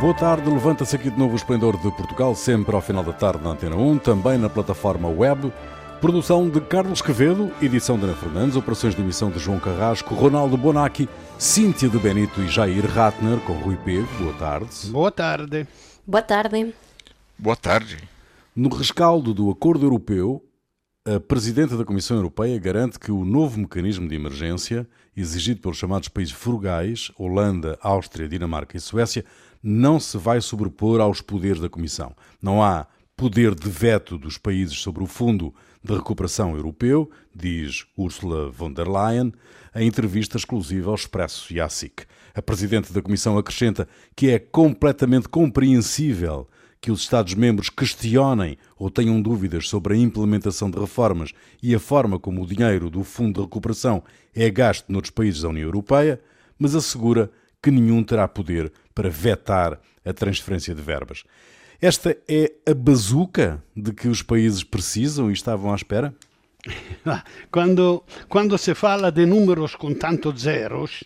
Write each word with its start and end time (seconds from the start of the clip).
Boa 0.00 0.14
tarde, 0.14 0.50
levanta-se 0.50 0.96
aqui 0.96 1.10
de 1.10 1.16
novo 1.16 1.34
o 1.34 1.36
Esplendor 1.36 1.76
de 1.76 1.88
Portugal, 1.92 2.34
sempre 2.34 2.74
ao 2.74 2.82
final 2.82 3.04
da 3.04 3.12
tarde 3.12 3.44
na 3.44 3.50
Antena 3.50 3.76
1, 3.76 3.98
também 3.98 4.36
na 4.36 4.50
plataforma 4.50 5.08
web. 5.08 5.52
Produção 6.00 6.50
de 6.50 6.60
Carlos 6.60 7.00
Quevedo, 7.00 7.52
edição 7.62 7.96
de 7.96 8.02
Ana 8.02 8.14
Fernandes, 8.14 8.56
operações 8.56 8.96
de 8.96 9.00
emissão 9.00 9.30
de 9.30 9.38
João 9.38 9.60
Carrasco, 9.60 10.12
Ronaldo 10.16 10.56
Bonacci, 10.56 11.08
Cíntia 11.38 11.88
de 11.88 11.96
Benito 11.98 12.42
e 12.42 12.48
Jair 12.48 12.84
Ratner, 12.84 13.38
com 13.46 13.52
Rui 13.52 13.76
Pego. 13.76 14.08
Boa 14.18 14.34
tarde. 14.34 14.86
Boa 14.86 15.12
tarde. 15.12 15.68
Boa 16.04 16.22
tarde. 16.22 16.74
Boa 17.38 17.56
tarde. 17.56 17.98
No 18.56 18.68
rescaldo 18.74 19.32
do 19.32 19.48
Acordo 19.50 19.86
Europeu, 19.86 20.42
a 21.04 21.18
Presidente 21.18 21.76
da 21.76 21.84
Comissão 21.84 22.16
Europeia 22.16 22.56
garante 22.60 22.96
que 22.96 23.10
o 23.10 23.24
novo 23.24 23.58
mecanismo 23.58 24.06
de 24.06 24.14
emergência, 24.14 24.86
exigido 25.16 25.60
pelos 25.60 25.76
chamados 25.76 26.08
países 26.08 26.32
frugais, 26.32 27.10
Holanda, 27.18 27.76
Áustria, 27.82 28.28
Dinamarca 28.28 28.76
e 28.76 28.80
Suécia, 28.80 29.24
não 29.60 29.98
se 29.98 30.16
vai 30.16 30.40
sobrepor 30.40 31.00
aos 31.00 31.20
poderes 31.20 31.60
da 31.60 31.68
Comissão. 31.68 32.14
Não 32.40 32.62
há 32.62 32.86
poder 33.16 33.52
de 33.52 33.68
veto 33.68 34.16
dos 34.16 34.38
países 34.38 34.78
sobre 34.78 35.02
o 35.02 35.06
Fundo 35.06 35.52
de 35.82 35.92
Recuperação 35.92 36.54
Europeu, 36.54 37.10
diz 37.34 37.84
Ursula 37.96 38.48
von 38.50 38.72
der 38.72 38.86
Leyen, 38.86 39.32
em 39.74 39.88
entrevista 39.88 40.36
exclusiva 40.36 40.90
ao 40.90 40.94
Expresso 40.94 41.52
e 41.52 41.60
à 41.60 41.68
SIC. 41.68 42.06
A 42.32 42.40
Presidente 42.40 42.92
da 42.92 43.02
Comissão 43.02 43.36
acrescenta 43.36 43.88
que 44.14 44.30
é 44.30 44.38
completamente 44.38 45.28
compreensível 45.28 46.48
que 46.82 46.90
os 46.90 47.02
Estados-membros 47.02 47.70
questionem 47.70 48.58
ou 48.76 48.90
tenham 48.90 49.22
dúvidas 49.22 49.68
sobre 49.68 49.94
a 49.94 49.96
implementação 49.96 50.68
de 50.68 50.80
reformas 50.80 51.30
e 51.62 51.72
a 51.76 51.78
forma 51.78 52.18
como 52.18 52.42
o 52.42 52.46
dinheiro 52.46 52.90
do 52.90 53.04
Fundo 53.04 53.34
de 53.36 53.40
Recuperação 53.42 54.02
é 54.34 54.50
gasto 54.50 54.90
noutros 54.90 55.12
países 55.12 55.42
da 55.42 55.48
União 55.48 55.62
Europeia, 55.64 56.20
mas 56.58 56.74
assegura 56.74 57.30
que 57.62 57.70
nenhum 57.70 58.02
terá 58.02 58.26
poder 58.26 58.72
para 58.92 59.08
vetar 59.08 59.80
a 60.04 60.12
transferência 60.12 60.74
de 60.74 60.82
verbas. 60.82 61.22
Esta 61.80 62.16
é 62.28 62.52
a 62.68 62.74
bazuca 62.74 63.62
de 63.76 63.92
que 63.92 64.08
os 64.08 64.20
países 64.20 64.64
precisam 64.64 65.30
e 65.30 65.32
estavam 65.32 65.72
à 65.72 65.76
espera? 65.76 66.12
Quando, 67.50 68.04
quando 68.28 68.56
se 68.56 68.74
fala 68.74 69.10
de 69.10 69.26
números 69.26 69.74
com 69.74 69.92
tantos 69.92 70.42
zeros, 70.42 71.02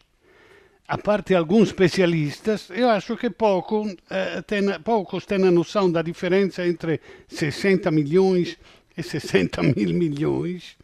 a 0.89 0.99
parte 0.99 1.35
alguns 1.35 1.69
especialistas, 1.69 2.71
eu 2.71 2.89
acho 2.89 3.17
que 3.17 3.31
pouco, 3.31 3.89
eh, 4.09 4.43
ten, 4.43 4.81
poucos 4.85 5.27
têm 5.27 5.45
a 5.45 5.51
noção 5.51 5.91
da 5.91 6.01
diferença 6.01 6.65
entre 6.67 7.01
60 7.29 7.91
milhões 7.91 8.57
e 8.97 9.03
60 9.03 9.63
mil 9.63 9.93
milhões. 9.93 10.77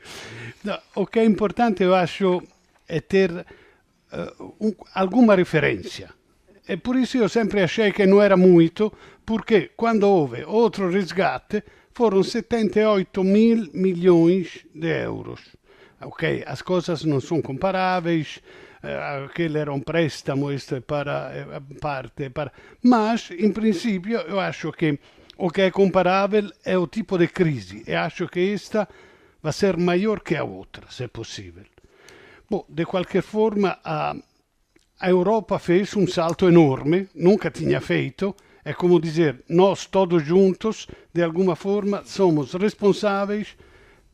O 0.94 1.06
que 1.06 1.20
é 1.20 1.24
importante, 1.24 1.82
eu 1.82 1.94
acho, 1.94 2.42
é 2.88 3.00
ter 3.00 3.30
uh, 3.30 4.54
um, 4.60 4.74
alguma 4.94 5.34
referência. 5.34 6.10
E 6.68 6.76
por 6.76 6.96
isso 6.96 7.18
eu 7.18 7.28
sempre 7.28 7.62
achei 7.62 7.92
que 7.92 8.06
não 8.06 8.20
era 8.20 8.36
muito, 8.36 8.92
porque 9.24 9.70
quando 9.76 10.04
houve 10.04 10.44
outro 10.44 10.90
resgate 10.90 11.62
foram 11.94 12.22
78 12.22 13.24
mil 13.24 13.68
milhões 13.72 14.64
de 14.74 15.04
euros. 15.04 15.40
Ok, 16.00 16.42
as 16.46 16.60
coisas 16.60 17.04
não 17.04 17.20
são 17.20 17.40
comparáveis, 17.40 18.40
uh, 18.82 19.24
aquele 19.26 19.58
era 19.58 19.72
um 19.72 19.80
préstamo, 19.80 20.50
é 20.50 20.80
para 20.80 21.62
parte, 21.80 22.30
para... 22.30 22.52
mas, 22.82 23.30
em 23.30 23.52
princípio, 23.52 24.18
eu 24.20 24.40
acho 24.40 24.72
que 24.72 24.98
o 25.36 25.50
que 25.50 25.62
é 25.62 25.70
comparável 25.70 26.50
é 26.64 26.76
o 26.76 26.86
tipo 26.86 27.18
de 27.18 27.28
crise, 27.28 27.82
e 27.86 27.94
acho 27.94 28.28
que 28.28 28.52
esta 28.52 28.88
vai 29.42 29.52
ser 29.52 29.76
maior 29.76 30.20
que 30.20 30.36
a 30.36 30.44
outra, 30.44 30.86
se 30.90 31.08
possível. 31.08 31.64
Bom, 32.48 32.64
de 32.68 32.84
qualquer 32.84 33.22
forma, 33.22 33.78
a 33.84 34.14
a 35.02 35.10
Europa 35.10 35.58
fez 35.58 35.96
um 35.96 36.06
salto 36.06 36.46
enorme, 36.46 37.08
nunca 37.12 37.50
tinha 37.50 37.80
feito. 37.80 38.36
É 38.64 38.72
como 38.72 39.00
dizer, 39.00 39.42
nós 39.48 39.84
todos 39.84 40.24
juntos, 40.24 40.86
de 41.12 41.20
alguma 41.24 41.56
forma, 41.56 42.04
somos 42.04 42.54
responsáveis 42.54 43.56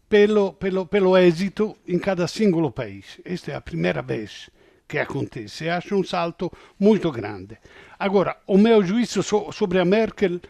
pelo, 0.08 0.54
pelo, 0.54 0.86
pelo 0.86 1.14
êxito 1.14 1.76
em 1.86 1.98
cada 1.98 2.26
singolo 2.26 2.72
país. 2.72 3.20
Esta 3.22 3.52
é 3.52 3.54
a 3.54 3.60
primeira 3.60 4.00
vez 4.00 4.48
que 4.88 4.98
acontece. 4.98 5.68
Acho 5.68 5.94
um 5.96 6.02
salto 6.02 6.50
muito 6.80 7.12
grande. 7.12 7.58
Agora, 7.98 8.38
o 8.46 8.56
meu 8.56 8.82
juízo 8.82 9.22
so, 9.22 9.52
sobre 9.52 9.78
a 9.78 9.84
Merkel 9.84 10.40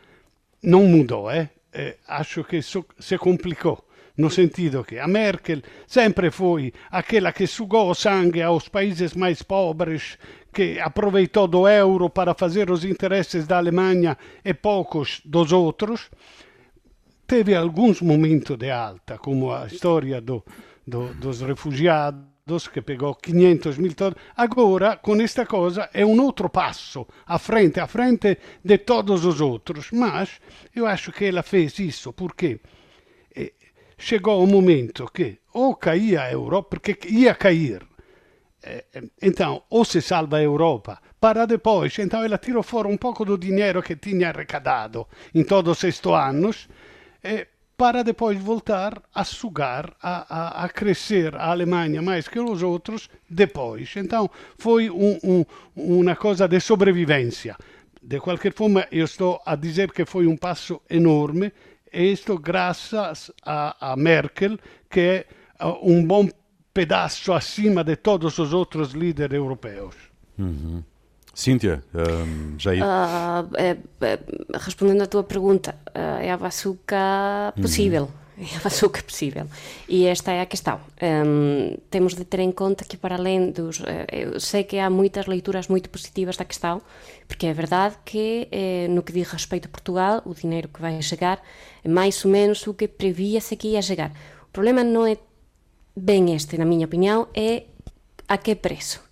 não 0.63 0.85
mudou. 0.85 1.31
Eh? 1.31 1.51
Eh, 1.73 1.97
acho 2.07 2.45
que 2.45 2.63
so, 2.63 2.87
se 2.99 3.19
complicou 3.19 3.85
no 4.19 4.29
sentido 4.31 4.85
que 4.85 4.99
a 4.99 5.07
Merkel 5.07 5.63
sempre 5.87 6.31
foi 6.31 6.73
aquela 6.91 7.33
que 7.33 7.47
sugou 7.47 7.95
sangue 7.95 8.43
aos 8.43 8.69
países 8.69 9.15
mais 9.15 9.43
pobres, 9.43 10.19
que 10.53 10.81
aproveitou 10.81 11.47
do 11.47 11.69
euro 11.69 12.11
para 12.11 12.35
fazer 12.35 12.69
os 12.71 12.85
interesses 12.85 13.47
da 13.47 13.59
Alemanha 13.59 14.19
e 14.45 14.53
poucos 14.53 15.21
dos 15.25 15.53
outros. 15.53 16.11
Teve 17.27 17.55
alguns 17.55 18.01
momentos 18.01 18.57
de 18.57 18.71
alta, 18.71 19.19
como 19.19 19.53
a 19.53 19.67
história 19.67 20.21
do, 20.21 20.43
do, 20.85 21.15
dos 21.15 21.41
refugiados, 21.41 22.25
que 22.69 22.81
pegou 22.81 23.15
500 23.15 23.79
mil 23.79 23.95
todos. 23.95 24.19
Agora, 24.37 24.97
com 24.97 25.21
esta 25.21 25.45
coisa, 25.45 25.91
é 25.93 26.05
um 26.05 26.21
outro 26.23 26.49
passo 26.49 27.07
à 27.27 27.39
frente, 27.39 27.79
à 27.79 27.87
frente 27.87 28.39
de 28.65 28.79
todos 28.79 29.25
os 29.25 29.41
outros. 29.41 29.91
Mas 29.93 30.41
eu 30.75 30.87
acho 30.87 31.13
que 31.13 31.27
ela 31.27 31.43
fez 31.43 31.79
isso 31.79 32.13
porque 32.13 32.61
chegou 33.99 34.43
um 34.43 34.47
momento 34.47 35.11
que 35.13 35.41
ou 35.53 35.75
caía 35.75 36.23
a 36.23 36.33
Europa, 36.33 36.69
porque 36.71 36.97
ia 37.09 37.35
cair. 37.35 37.83
Então, 39.21 39.63
ou 39.71 39.85
se 39.85 40.01
salva 40.01 40.37
a 40.37 40.43
Europa, 40.43 41.01
para 41.21 41.47
depois, 41.47 41.99
então 41.99 42.23
ela 42.23 42.39
tirou 42.39 42.63
fora 42.63 42.87
um 42.87 42.97
pouco 42.97 43.25
do 43.25 43.37
dinheiro 43.39 43.83
que 43.83 43.97
tinha 43.97 44.29
arrecadado 44.29 45.07
em 45.35 45.43
todos 45.43 45.83
estes 45.85 46.13
anos, 46.13 46.69
para 47.79 48.03
depois 48.03 48.37
voltar 48.39 49.01
a 49.15 49.23
sugar, 49.23 49.95
a, 50.03 50.27
a, 50.29 50.65
a, 50.65 50.69
crescer 50.69 51.37
a 51.37 51.53
Alemanha 51.53 52.03
mais 52.03 52.27
que 52.27 52.41
os 52.41 52.61
outros 52.63 53.09
depois. 53.31 53.95
Então, 53.97 54.29
foi 54.59 54.91
um, 54.91 55.17
um, 55.23 55.45
uma 55.77 56.17
coisa 56.17 56.49
de 56.49 56.59
sobrevivência. 56.59 57.57
De 58.03 58.19
qualquer 58.19 58.53
forma, 58.53 58.87
eu 58.91 59.05
estou 59.05 59.41
a 59.47 59.55
dizer 59.55 59.93
que 59.93 60.05
foi 60.05 60.27
um 60.27 60.37
passo 60.37 60.83
enorme 60.91 61.53
isto 61.93 62.39
graças 62.39 63.31
a, 63.45 63.93
a 63.93 63.97
Merkel, 63.97 64.59
que 64.91 65.01
é 65.01 65.27
um 65.83 66.05
bom 66.05 66.29
pedaço 66.75 67.33
acima 67.33 67.83
de 67.83 67.97
todos 67.97 68.39
os 68.39 68.53
outros 68.53 68.93
líderes 68.93 69.37
europeus. 69.37 69.95
Uhum. 70.39 70.83
Cíntia, 71.39 71.85
um, 71.95 72.59
Jair. 72.59 72.83
Uh, 72.83 73.49
é, 73.57 73.77
é, 74.01 74.19
respondendo 74.55 75.03
à 75.03 75.07
tua 75.07 75.23
pergunta, 75.23 75.77
uh, 75.95 76.21
é 76.21 76.33
a 76.33 76.37
bazuca 76.37 77.53
possível. 77.55 78.05
Uhum 78.05 78.29
a 78.65 78.89
que 78.89 79.03
possível. 79.03 79.47
E 79.89 80.07
esta 80.07 80.31
é 80.33 80.41
a 80.41 80.47
questão. 80.47 80.81
Um, 81.03 81.77
temos 81.91 82.15
de 82.15 82.25
ter 82.25 82.41
em 82.41 82.53
conta 82.53 82.85
que, 82.85 82.97
para 82.97 83.17
além 83.17 83.51
dos. 83.51 83.81
Eh, 83.81 84.07
eu 84.11 84.41
sei 84.41 84.63
que 84.63 84.79
há 84.79 84.89
muitas 84.89 85.27
leituras 85.27 85.67
muito 85.67 85.91
positivas 85.91 86.37
da 86.37 86.45
questão, 86.45 86.81
porque 87.27 87.47
é 87.47 87.53
verdade 87.53 87.97
que, 88.05 88.47
eh, 88.53 88.87
no 88.89 89.03
que 89.03 89.13
diz 89.13 89.29
respeito 89.29 89.67
a 89.67 89.69
Portugal, 89.69 90.23
o 90.25 90.35
dinheiro 90.35 90.69
que 90.69 90.81
vai 90.81 91.01
chegar 91.03 91.43
é 91.83 91.89
mais 91.89 92.25
ou 92.25 92.31
menos 92.31 92.65
o 92.67 92.75
que 92.75 92.87
previa-se 92.87 93.57
que 93.57 93.69
ia 93.69 93.83
chegar. 93.83 94.13
O 94.45 94.53
problema 94.53 94.85
não 94.85 95.05
é 95.05 95.17
bem 95.97 96.33
este, 96.35 96.57
na 96.57 96.65
minha 96.65 96.87
opinião, 96.87 97.27
é 97.35 97.65
a 98.29 98.39
que 98.39 98.55
preço. 98.55 99.08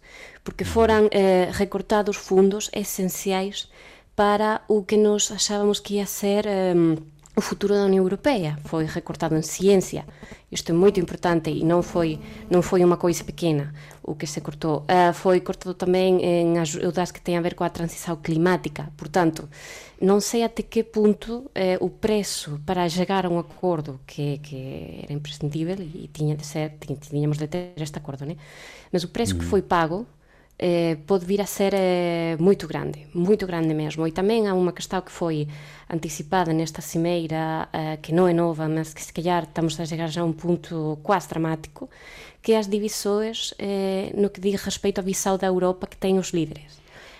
Porque 0.46 0.64
foram 0.64 1.08
eh, 1.10 1.50
recortados 1.52 2.16
fundos 2.16 2.70
essenciais 2.72 3.68
para 4.14 4.62
o 4.68 4.84
que 4.84 4.96
nós 4.96 5.32
achávamos 5.32 5.80
que 5.80 5.94
ia 5.94 6.06
ser. 6.06 6.46
Um, 6.46 6.94
o 7.38 7.40
futuro 7.42 7.74
da 7.74 7.84
União 7.84 8.02
Europeia 8.02 8.56
foi 8.64 8.84
recortado 8.86 9.36
em 9.36 9.42
ciência. 9.42 10.06
Isto 10.50 10.70
é 10.70 10.74
muito 10.74 11.00
importante 11.00 11.50
e 11.50 11.64
não 11.64 11.82
foi 11.82 12.18
não 12.48 12.62
foi 12.62 12.82
uma 12.82 12.96
coisa 12.96 13.24
pequena 13.24 13.74
o 14.02 14.14
que 14.14 14.26
se 14.26 14.40
cortou. 14.40 14.86
Uh, 14.88 15.12
foi 15.12 15.40
cortado 15.40 15.74
também 15.74 16.24
em 16.24 16.58
ajudas 16.58 17.10
que 17.10 17.20
têm 17.20 17.36
a 17.36 17.40
ver 17.40 17.54
com 17.56 17.64
a 17.64 17.68
transição 17.68 18.16
climática. 18.16 18.90
Portanto, 18.96 19.48
não 20.00 20.20
sei 20.20 20.44
até 20.44 20.62
que 20.62 20.82
ponto 20.84 21.50
eh, 21.54 21.76
o 21.80 21.90
preço 21.90 22.60
para 22.64 22.88
chegar 22.88 23.26
a 23.26 23.28
um 23.28 23.38
acordo 23.38 23.98
que, 24.06 24.38
que 24.38 25.00
era 25.02 25.12
imprescindível 25.12 25.76
e 25.80 26.08
tinha 26.12 26.36
de 26.36 26.46
ser, 26.46 26.74
tínhamos 27.10 27.36
de 27.36 27.46
ter 27.48 27.72
este 27.76 27.98
acordo, 27.98 28.24
né? 28.24 28.36
mas 28.92 29.04
o 29.04 29.08
preço 29.08 29.36
que 29.36 29.44
foi 29.44 29.60
pago 29.60 30.06
eh, 30.58 30.96
pode 31.06 31.24
vir 31.26 31.40
a 31.40 31.46
ser 31.46 31.74
eh, 31.74 32.36
muito 32.38 32.66
grande, 32.66 33.06
muito 33.14 33.46
grande 33.46 33.74
mesmo. 33.74 34.06
E 34.06 34.12
também 34.12 34.48
há 34.48 34.54
uma 34.54 34.72
questão 34.72 35.00
que 35.00 35.12
foi 35.12 35.46
antecipada 35.88 36.52
nesta 36.52 36.80
cimeira, 36.80 37.68
eh, 37.72 37.98
que 37.98 38.12
não 38.12 38.26
é 38.26 38.32
nova, 38.32 38.68
mas 38.68 38.94
que 38.94 39.02
se 39.02 39.12
calhar 39.12 39.44
estamos 39.44 39.78
a 39.78 39.84
chegar 39.84 40.08
já 40.08 40.22
a 40.22 40.24
um 40.24 40.32
ponto 40.32 40.98
quase 41.02 41.28
dramático, 41.28 41.88
que 42.42 42.52
é 42.52 42.58
as 42.58 42.68
divisões 42.68 43.54
eh, 43.58 44.12
no 44.14 44.30
que 44.30 44.40
diz 44.40 44.62
respeito 44.62 44.98
à 45.00 45.02
visão 45.02 45.36
da 45.36 45.46
Europa 45.46 45.86
que 45.86 45.96
têm 45.96 46.18
os 46.18 46.30
líderes. 46.30 46.78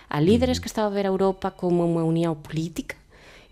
Há 0.09 0.19
líderes 0.19 0.57
uhum. 0.57 0.61
que 0.61 0.67
estão 0.67 0.85
a 0.85 0.89
ver 0.89 1.05
a 1.05 1.09
Europa 1.09 1.51
como 1.51 1.85
uma 1.85 2.03
união 2.03 2.33
política 2.33 2.95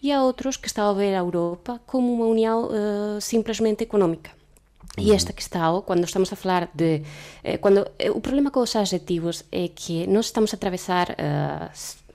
e 0.02 0.12
há 0.12 0.24
outros 0.24 0.56
que 0.56 0.68
estão 0.68 0.90
a 0.90 0.94
ver 0.94 1.14
a 1.14 1.20
Europa 1.20 1.82
como 1.86 2.14
uma 2.14 2.26
união 2.26 2.66
uh, 2.66 3.20
simplesmente 3.20 3.84
económica. 3.84 4.32
E 4.98 5.12
esta 5.12 5.34
questão, 5.34 5.82
quando 5.82 6.06
estamos 6.06 6.32
a 6.32 6.36
falar 6.36 6.70
de. 6.74 7.02
Eh, 7.44 7.60
eh, 8.00 8.12
o 8.12 8.22
problema 8.22 8.50
com 8.50 8.62
os 8.62 8.76
adjetivos 8.76 9.44
é 9.52 9.68
que 9.68 10.08
nós 10.08 10.28
estamos 10.28 10.54
a 10.54 10.56
atravessar. 10.56 11.12
Uh, 11.12 12.06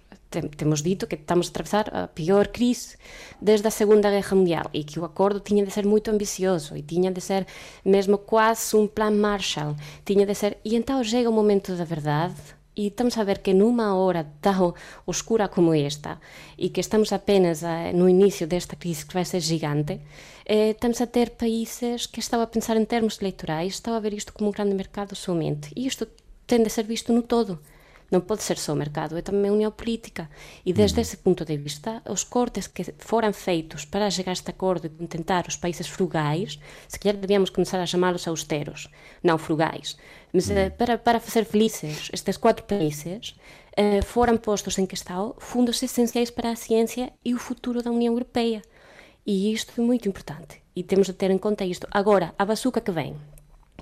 temos 0.56 0.81
dito 0.81 1.08
que 1.08 1.17
estamos 1.17 1.49
a 1.49 1.50
atravessar 1.50 1.93
a 1.93 2.06
pior 2.06 2.46
crise 2.49 2.96
desde 3.40 3.67
a 3.67 3.70
Segunda 3.70 4.08
Guerra 4.11 4.37
Mundial 4.37 4.70
e 4.72 4.84
que 4.84 5.00
o 5.00 5.05
acordo 5.05 5.40
tinha 5.40 5.64
de 5.64 5.72
ser 5.72 5.84
muito 5.84 6.08
ambicioso 6.08 6.76
e 6.76 6.82
tinha 6.82 7.11
de 7.11 7.20
ser 7.20 7.49
mesmo 7.84 8.17
quase 8.17 8.76
um 8.76 8.87
plano 8.87 9.17
Marshall, 9.17 9.75
tinha 10.05 10.25
de 10.25 10.34
ser 10.37 10.58
e 10.64 10.76
então 10.76 11.02
chega 11.02 11.28
o 11.28 11.32
momento 11.32 11.75
da 11.75 11.84
verdade 11.84 12.60
e 12.76 12.87
estamos 12.87 13.17
a 13.19 13.25
ver 13.25 13.38
que 13.38 13.52
numa 13.52 13.94
hora 13.94 14.26
tão 14.40 14.75
oscura 15.06 15.49
como 15.49 15.75
esta 15.75 16.20
e 16.56 16.69
que 16.69 16.81
estamos 16.81 17.12
apenas 17.12 17.64
a, 17.64 17.93
no 17.93 18.08
início 18.08 18.46
desta 18.46 18.76
crise 18.76 19.05
que 19.05 19.14
vai 19.14 19.25
ser 19.25 19.40
gigante, 19.40 20.00
eh, 20.46 20.70
estamos 20.70 21.00
a 21.00 21.06
ter 21.06 21.31
países 21.31 22.06
que 22.06 22.20
estão 22.20 22.40
a 22.40 22.46
pensar 22.46 22.76
em 22.76 22.84
termos 22.84 23.20
eleitorais, 23.20 23.75
estão 23.75 23.94
a 23.94 24.00
ver 24.00 24.14
isto 24.14 24.32
como 24.32 24.50
um 24.50 24.52
grande 24.52 24.75
mercado 24.75 25.14
somente. 25.14 25.70
E 25.76 25.87
isto 25.87 26.06
tem 26.46 26.62
de 26.62 26.70
ser 26.70 26.84
visto 26.84 27.12
no 27.12 27.22
todo. 27.22 27.61
Não 28.11 28.21
pode 28.21 28.43
ser 28.43 28.59
só 28.59 28.73
o 28.73 28.77
mercado, 28.77 29.17
é 29.17 29.23
também 29.23 29.51
a 29.51 29.55
união 29.55 29.71
política. 29.71 30.29
E 30.67 30.73
desde 30.73 30.97
uhum. 30.97 31.03
esse 31.03 31.17
ponto 31.17 31.45
de 31.45 31.57
vista, 31.57 32.03
os 32.09 32.25
cortes 32.25 32.67
que 32.67 32.93
foram 32.99 33.33
feitos 33.33 33.85
para 33.85 34.11
chegar 34.11 34.31
a 34.31 34.33
este 34.33 34.51
acordo 34.51 34.87
e 34.87 34.91
contentar 34.91 35.47
os 35.47 35.57
países 35.57 35.87
frugais, 35.87 36.59
se 36.89 36.99
calhar 36.99 37.17
devíamos 37.17 37.51
começar 37.51 37.81
a 37.81 37.87
chamá-los 37.87 38.27
austeros, 38.27 38.89
não 39.23 39.39
frugais. 39.39 39.97
Mas. 40.33 40.51
Eh, 40.51 40.71
para, 40.71 40.99
para 40.99 41.21
fazer 41.21 41.45
felizes 41.45 42.11
estes 42.12 42.37
quatro 42.37 42.65
países, 42.65 43.37
eh, 43.77 44.03
foram 44.03 44.37
postos 44.37 44.79
em 44.79 44.87
questão 44.87 45.35
fundos 45.39 45.83
essenciais 45.83 46.31
para 46.31 46.51
a 46.51 46.56
ciência 46.56 47.13
e 47.25 47.35
o 47.35 47.39
futuro 47.39 47.83
da 47.83 47.91
União 47.91 48.13
Europeia. 48.13 48.63
E 49.27 49.53
isto 49.53 49.81
é 49.81 49.85
muito 49.85 50.09
importante. 50.09 50.61
E 50.75 50.83
temos 50.83 51.06
de 51.06 51.13
ter 51.13 51.31
em 51.31 51.39
conta 51.39 51.65
isto. 51.65 51.87
Agora, 51.91 52.35
a 52.39 52.45
bazuca 52.45 52.81
que 52.81 52.91
vem. 52.91 53.17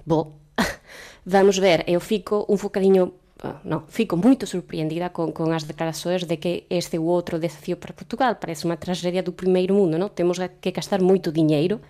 Bom, 0.04 0.38
vamos 1.24 1.58
ver. 1.58 1.84
Eu 1.86 2.00
fico 2.00 2.44
um 2.48 2.56
bocadinho 2.56 3.14
não, 3.64 3.84
fico 3.86 4.16
muito 4.16 4.46
surpreendida 4.46 5.08
com, 5.10 5.30
com 5.30 5.50
as 5.52 5.62
declarações 5.62 6.24
de 6.24 6.36
que 6.36 6.64
este 6.68 6.96
é 6.96 7.00
o 7.00 7.04
outro 7.04 7.38
desafio 7.38 7.76
para 7.76 7.92
Portugal. 7.92 8.34
Parece 8.34 8.64
uma 8.64 8.76
tragédia 8.76 9.22
do 9.22 9.32
primeiro 9.32 9.74
mundo, 9.74 9.96
não? 9.96 10.08
Temos 10.08 10.38
que 10.60 10.72
gastar 10.72 11.00
muito 11.00 11.30
dinheiro 11.30 11.80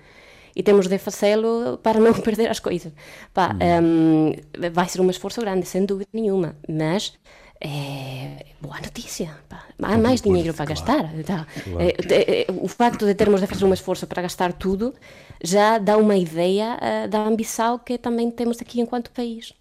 e 0.54 0.62
temos 0.62 0.88
de 0.88 0.98
fazê-lo 0.98 1.78
para 1.78 1.98
não 1.98 2.12
perder 2.20 2.50
as 2.50 2.60
coisas. 2.60 2.92
Pá, 3.32 3.56
hum. 3.80 4.32
um, 4.34 4.70
vai 4.70 4.88
ser 4.88 5.00
um 5.00 5.08
esforço 5.08 5.40
grande, 5.40 5.66
sem 5.66 5.86
dúvida 5.86 6.10
nenhuma, 6.12 6.56
mas 6.68 7.14
é, 7.60 8.46
boa 8.60 8.78
notícia. 8.80 9.30
Pá. 9.48 9.64
Há 9.82 9.96
mais 9.96 10.20
dinheiro 10.20 10.52
para 10.54 10.66
gastar. 10.66 11.10
Tá. 11.24 11.46
Claro. 11.64 11.80
É, 11.80 12.42
é, 12.42 12.46
o 12.48 12.68
facto 12.68 13.06
de 13.06 13.14
termos 13.14 13.40
de 13.40 13.46
fazer 13.46 13.64
um 13.64 13.72
esforço 13.72 14.06
para 14.06 14.22
gastar 14.22 14.52
tudo 14.52 14.94
já 15.42 15.78
dá 15.78 15.96
uma 15.96 16.16
ideia 16.16 16.76
uh, 16.76 17.08
da 17.08 17.20
ambição 17.20 17.78
que 17.78 17.96
também 17.96 18.30
temos 18.30 18.60
aqui 18.60 18.80
enquanto 18.80 19.10
país. 19.10 19.54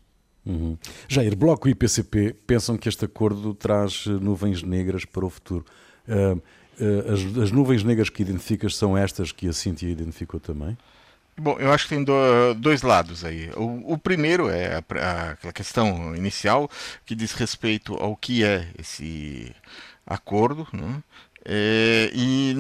Uhum. 0.48 0.78
Jair, 1.10 1.36
Bloco 1.36 1.68
e 1.68 1.76
PCP 1.76 2.34
pensam 2.48 2.78
que 2.78 2.88
este 2.88 3.04
acordo 3.04 3.54
traz 3.54 4.06
eh, 4.08 4.12
nuvens 4.12 4.64
negras 4.64 5.04
para 5.04 5.26
o 5.26 5.30
futuro. 5.30 5.66
Uh, 6.08 6.38
uh, 6.82 7.14
as, 7.14 7.44
as, 7.44 7.52
nuvens 7.52 7.84
negras 7.84 8.10
que 8.10 8.22
identificas 8.22 8.74
são 8.78 8.98
estas 8.98 9.34
que 9.34 9.50
a 9.50 9.54
Cintia 9.54 9.90
identificou 9.90 10.40
também? 10.40 10.78
Bom, 11.36 11.58
eu 11.60 11.72
acho 11.72 11.84
que 11.84 11.96
tem 11.96 12.04
do, 12.04 12.14
dois 12.56 12.82
lados 12.82 13.26
aí. 13.26 13.50
O, 13.58 13.94
o 13.94 13.98
primeiro 13.98 14.50
é 14.50 14.78
aquela 14.78 15.54
questão 15.54 16.16
inicial 16.16 16.70
que 17.06 17.14
diz 17.14 17.34
respeito 17.34 17.96
ao 17.96 18.16
que 18.16 18.44
é 18.44 18.70
esse 18.80 19.54
acordo, 20.06 20.66
né? 20.72 21.04
É, 21.50 22.10
e 22.14 22.54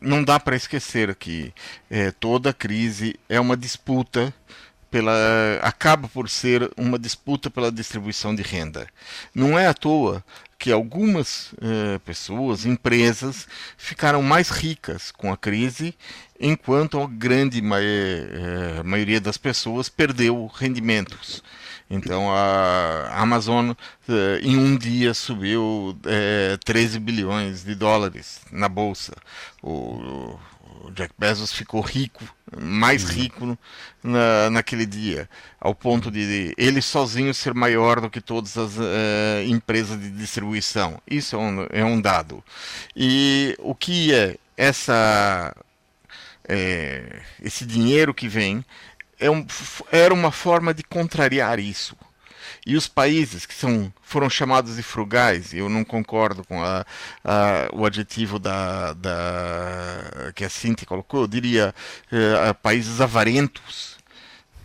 não 0.00 0.24
dá 0.24 0.40
para 0.40 0.56
esquecer 0.56 1.14
que 1.14 1.52
é, 1.88 2.10
toda 2.10 2.52
crise 2.52 3.14
é 3.28 3.38
uma 3.38 3.56
disputa 3.56 4.34
pela 4.90 5.12
acaba 5.62 6.08
por 6.08 6.28
ser 6.28 6.70
uma 6.76 6.98
disputa 6.98 7.50
pela 7.50 7.70
distribuição 7.70 8.34
de 8.34 8.42
renda. 8.42 8.86
Não 9.34 9.58
é 9.58 9.66
à 9.66 9.74
toa 9.74 10.24
que 10.58 10.72
algumas 10.72 11.54
eh, 11.62 12.00
pessoas, 12.04 12.66
empresas, 12.66 13.46
ficaram 13.76 14.20
mais 14.22 14.48
ricas 14.48 15.12
com 15.12 15.32
a 15.32 15.36
crise, 15.36 15.94
enquanto 16.40 17.00
a 17.00 17.06
grande 17.06 17.62
ma 17.62 17.76
eh, 17.80 18.82
maioria 18.84 19.20
das 19.20 19.36
pessoas 19.38 19.88
perdeu 19.88 20.50
rendimentos. 20.52 21.44
Então 21.88 22.30
a 22.34 23.08
Amazon 23.22 23.70
eh, 24.08 24.40
em 24.42 24.58
um 24.58 24.76
dia 24.76 25.14
subiu 25.14 25.96
13 26.64 26.98
bilhões 26.98 27.64
de 27.64 27.74
dólares 27.74 28.40
na 28.50 28.68
bolsa. 28.68 29.14
O, 29.62 30.38
o 30.84 30.90
Jack 30.92 31.12
Bezos 31.18 31.52
ficou 31.52 31.80
rico, 31.80 32.24
mais 32.56 33.04
uhum. 33.04 33.10
rico 33.10 33.58
na, 34.02 34.50
naquele 34.50 34.86
dia, 34.86 35.28
ao 35.60 35.74
ponto 35.74 36.10
de 36.10 36.54
ele 36.56 36.80
sozinho 36.80 37.32
ser 37.34 37.54
maior 37.54 38.00
do 38.00 38.10
que 38.10 38.20
todas 38.20 38.56
as 38.56 38.76
uh, 38.76 39.42
empresas 39.46 40.00
de 40.00 40.10
distribuição. 40.10 41.00
Isso 41.06 41.36
é 41.36 41.38
um, 41.38 41.66
é 41.70 41.84
um 41.84 42.00
dado. 42.00 42.42
E 42.96 43.56
o 43.58 43.74
que 43.74 44.12
é 44.12 44.36
essa 44.56 45.54
é, 46.48 47.22
esse 47.42 47.66
dinheiro 47.66 48.14
que 48.14 48.26
vem 48.26 48.64
é 49.20 49.30
um, 49.30 49.46
era 49.92 50.14
uma 50.14 50.32
forma 50.32 50.72
de 50.72 50.82
contrariar 50.82 51.58
isso. 51.58 51.96
E 52.68 52.76
os 52.76 52.86
países 52.86 53.46
que 53.46 53.54
são, 53.54 53.90
foram 54.02 54.28
chamados 54.28 54.76
de 54.76 54.82
frugais, 54.82 55.54
eu 55.54 55.70
não 55.70 55.82
concordo 55.82 56.44
com 56.44 56.62
a, 56.62 56.84
a, 57.24 57.68
o 57.72 57.86
adjetivo 57.86 58.38
da, 58.38 58.92
da, 58.92 60.32
que 60.34 60.44
a 60.44 60.50
Cinti 60.50 60.84
colocou, 60.84 61.22
eu 61.22 61.26
diria 61.26 61.74
eh, 62.12 62.52
países 62.62 63.00
avarentos. 63.00 63.96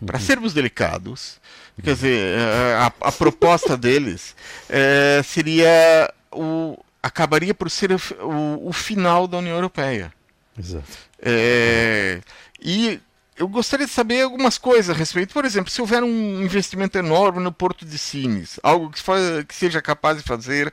Para 0.06 0.18
uhum. 0.18 0.26
sermos 0.26 0.54
delicados, 0.54 1.40
quer 1.82 1.94
dizer, 1.94 2.38
eh, 2.38 2.76
a, 2.76 3.08
a 3.08 3.12
proposta 3.14 3.78
deles 3.78 4.36
eh, 4.68 5.22
seria 5.24 6.14
o, 6.30 6.78
acabaria 7.02 7.54
por 7.54 7.72
ser 7.72 7.94
o, 7.94 8.68
o, 8.68 8.74
final 8.74 9.30
da 9.30 9.38
União 9.38 9.56
Europeia. 9.56 10.14
Exato. 10.60 10.92
É, 11.22 12.20
e 12.62 13.00
eu 13.38 13.48
gostaria 13.48 13.86
de 13.86 13.92
saber 13.92 14.22
algumas 14.22 14.58
coisas 14.58 14.96
a 14.96 14.98
respeito. 14.98 15.34
Por 15.34 15.46
exemplo, 15.46 15.72
se 15.72 15.82
houver 15.82 16.04
um 16.04 16.42
investimento 16.42 16.98
enorme 16.98 17.40
no 17.40 17.52
Porto 17.52 17.86
de 17.86 17.98
Sines, 17.98 18.60
algo 18.62 18.90
que, 18.90 19.02
que 19.48 19.56
seja 19.56 19.82
capaz 19.82 20.18
de 20.18 20.24
fazer 20.24 20.72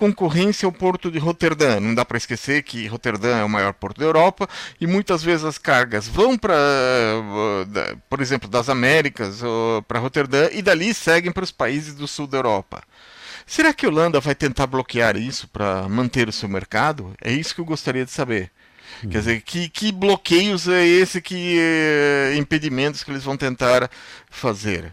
concorrência 0.00 0.64
ao 0.64 0.72
porto 0.72 1.10
de 1.10 1.18
Roterdã. 1.18 1.78
Não 1.78 1.94
dá 1.94 2.06
para 2.06 2.16
esquecer 2.16 2.62
que 2.62 2.86
Roterdã 2.86 3.36
é 3.36 3.44
o 3.44 3.48
maior 3.50 3.74
porto 3.74 3.98
da 3.98 4.06
Europa 4.06 4.48
e 4.80 4.86
muitas 4.86 5.22
vezes 5.22 5.44
as 5.44 5.58
cargas 5.58 6.08
vão 6.08 6.38
para, 6.38 6.56
por 8.08 8.22
exemplo, 8.22 8.48
das 8.48 8.70
Américas 8.70 9.42
para 9.86 9.98
Roterdã 9.98 10.48
e 10.52 10.62
dali 10.62 10.94
seguem 10.94 11.30
para 11.30 11.44
os 11.44 11.52
países 11.52 11.94
do 11.94 12.08
sul 12.08 12.26
da 12.26 12.38
Europa. 12.38 12.82
Será 13.46 13.74
que 13.74 13.84
a 13.84 13.90
Holanda 13.90 14.20
vai 14.20 14.34
tentar 14.34 14.66
bloquear 14.66 15.18
isso 15.18 15.46
para 15.48 15.86
manter 15.86 16.28
o 16.30 16.32
seu 16.32 16.48
mercado? 16.48 17.12
É 17.20 17.30
isso 17.30 17.54
que 17.54 17.60
eu 17.60 17.64
gostaria 17.66 18.04
de 18.04 18.10
saber. 18.10 18.50
Quer 19.00 19.18
dizer, 19.18 19.40
que, 19.42 19.68
que 19.68 19.92
bloqueios 19.92 20.68
é 20.68 20.86
esse, 20.86 21.22
que 21.22 21.56
eh, 21.58 22.34
impedimentos 22.36 23.02
que 23.02 23.10
eles 23.10 23.24
vão 23.24 23.36
tentar 23.36 23.90
fazer? 24.28 24.92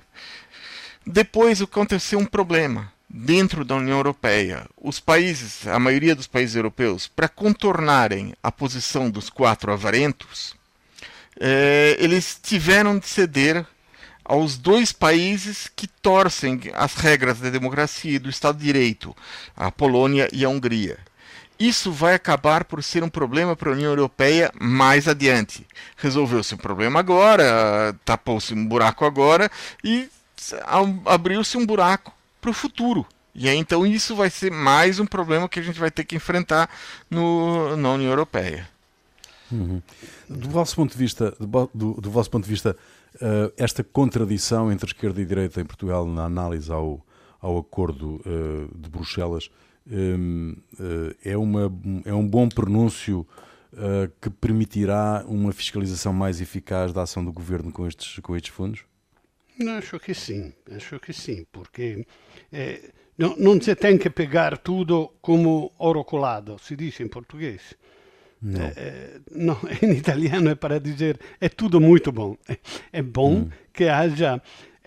Depois 1.05 1.61
aconteceu 1.61 2.19
um 2.19 2.25
problema 2.25 2.91
dentro 3.09 3.63
da 3.63 3.75
União 3.75 3.97
Europeia. 3.97 4.65
Os 4.75 4.99
países, 4.99 5.67
a 5.67 5.79
maioria 5.79 6.15
dos 6.15 6.27
países 6.27 6.55
europeus, 6.55 7.07
para 7.07 7.29
contornarem 7.29 8.33
a 8.43 8.51
posição 8.51 9.09
dos 9.09 9.29
quatro 9.29 9.71
avarentos, 9.71 10.55
eh, 11.39 11.95
eles 11.99 12.39
tiveram 12.41 12.97
de 12.97 13.07
ceder 13.07 13.65
aos 14.23 14.57
dois 14.57 14.91
países 14.91 15.69
que 15.73 15.87
torcem 15.87 16.59
as 16.73 16.95
regras 16.95 17.39
da 17.39 17.49
democracia 17.49 18.11
e 18.11 18.19
do 18.19 18.29
Estado 18.29 18.57
de 18.57 18.65
Direito, 18.65 19.15
a 19.55 19.71
Polônia 19.71 20.27
e 20.33 20.43
a 20.43 20.49
Hungria. 20.49 20.99
Isso 21.59 21.91
vai 21.91 22.13
acabar 22.13 22.65
por 22.65 22.83
ser 22.83 23.03
um 23.03 23.09
problema 23.09 23.55
para 23.55 23.69
a 23.69 23.73
União 23.73 23.89
Europeia 23.89 24.51
mais 24.59 25.07
adiante. 25.07 25.65
Resolveu-se 25.95 26.53
o 26.53 26.57
problema 26.57 26.99
agora, 26.99 27.95
tapou-se 28.05 28.53
um 28.53 28.65
buraco 28.65 29.05
agora 29.05 29.49
e 29.83 30.07
abriu-se 31.05 31.57
um 31.57 31.65
buraco 31.65 32.13
para 32.39 32.51
o 32.51 32.53
futuro. 32.53 33.05
E 33.33 33.47
aí, 33.47 33.57
então 33.57 33.85
isso 33.85 34.15
vai 34.15 34.29
ser 34.29 34.51
mais 34.51 34.99
um 34.99 35.05
problema 35.05 35.49
que 35.49 35.59
a 35.59 35.63
gente 35.63 35.79
vai 35.79 35.91
ter 35.91 36.03
que 36.03 36.15
enfrentar 36.15 36.69
no, 37.09 37.75
na 37.77 37.91
União 37.91 38.09
Europeia. 38.09 38.67
Uhum. 39.51 39.81
Do 40.27 40.49
vosso 40.49 40.75
ponto 40.75 40.91
de 40.91 40.97
vista, 40.97 41.35
do, 41.39 41.93
do 41.93 42.11
vosso 42.11 42.29
ponto 42.29 42.43
de 42.43 42.49
vista, 42.49 42.75
uh, 43.15 43.51
esta 43.57 43.83
contradição 43.83 44.71
entre 44.71 44.87
esquerda 44.87 45.21
e 45.21 45.25
direita 45.25 45.61
em 45.61 45.65
Portugal 45.65 46.05
na 46.05 46.25
análise 46.25 46.71
ao, 46.71 47.03
ao 47.39 47.57
acordo 47.57 48.21
uh, 48.25 48.77
de 48.77 48.89
Bruxelas 48.89 49.49
é, 51.23 51.37
uma, 51.37 51.73
é 52.05 52.13
um 52.13 52.27
bom 52.27 52.49
pronúncio 52.49 53.25
uh, 53.73 54.11
que 54.21 54.29
permitirá 54.29 55.23
uma 55.27 55.51
fiscalização 55.51 56.13
mais 56.13 56.41
eficaz 56.41 56.91
da 56.91 57.03
ação 57.03 57.23
do 57.23 57.31
governo 57.31 57.71
com 57.71 57.87
estes, 57.87 58.19
com 58.19 58.35
estes 58.35 58.53
fundos? 58.53 58.81
Acho 59.77 59.99
que 59.99 60.13
sim, 60.13 60.53
acho 60.71 60.99
que 60.99 61.11
sim, 61.11 61.45
porque 61.51 62.05
eh, 62.51 62.91
não, 63.17 63.35
não 63.37 63.59
se 63.59 63.75
tem 63.75 63.97
que 63.97 64.07
pegar 64.07 64.55
tudo 64.57 65.11
como 65.19 65.71
oro 65.79 66.03
colado, 66.03 66.57
se 66.59 66.75
diz 66.75 66.99
em 66.99 67.07
português. 67.07 67.75
Não. 68.39 68.61
É, 68.61 69.19
não, 69.31 69.57
em 69.81 69.93
italiano 69.93 70.51
é 70.51 70.55
para 70.55 70.79
dizer 70.79 71.19
é 71.41 71.49
tudo 71.49 71.81
muito 71.81 72.11
bom. 72.11 72.37
É, 72.47 72.57
é 72.93 73.01
bom 73.01 73.33
hum. 73.33 73.49
que 73.73 73.85
haja 73.85 74.39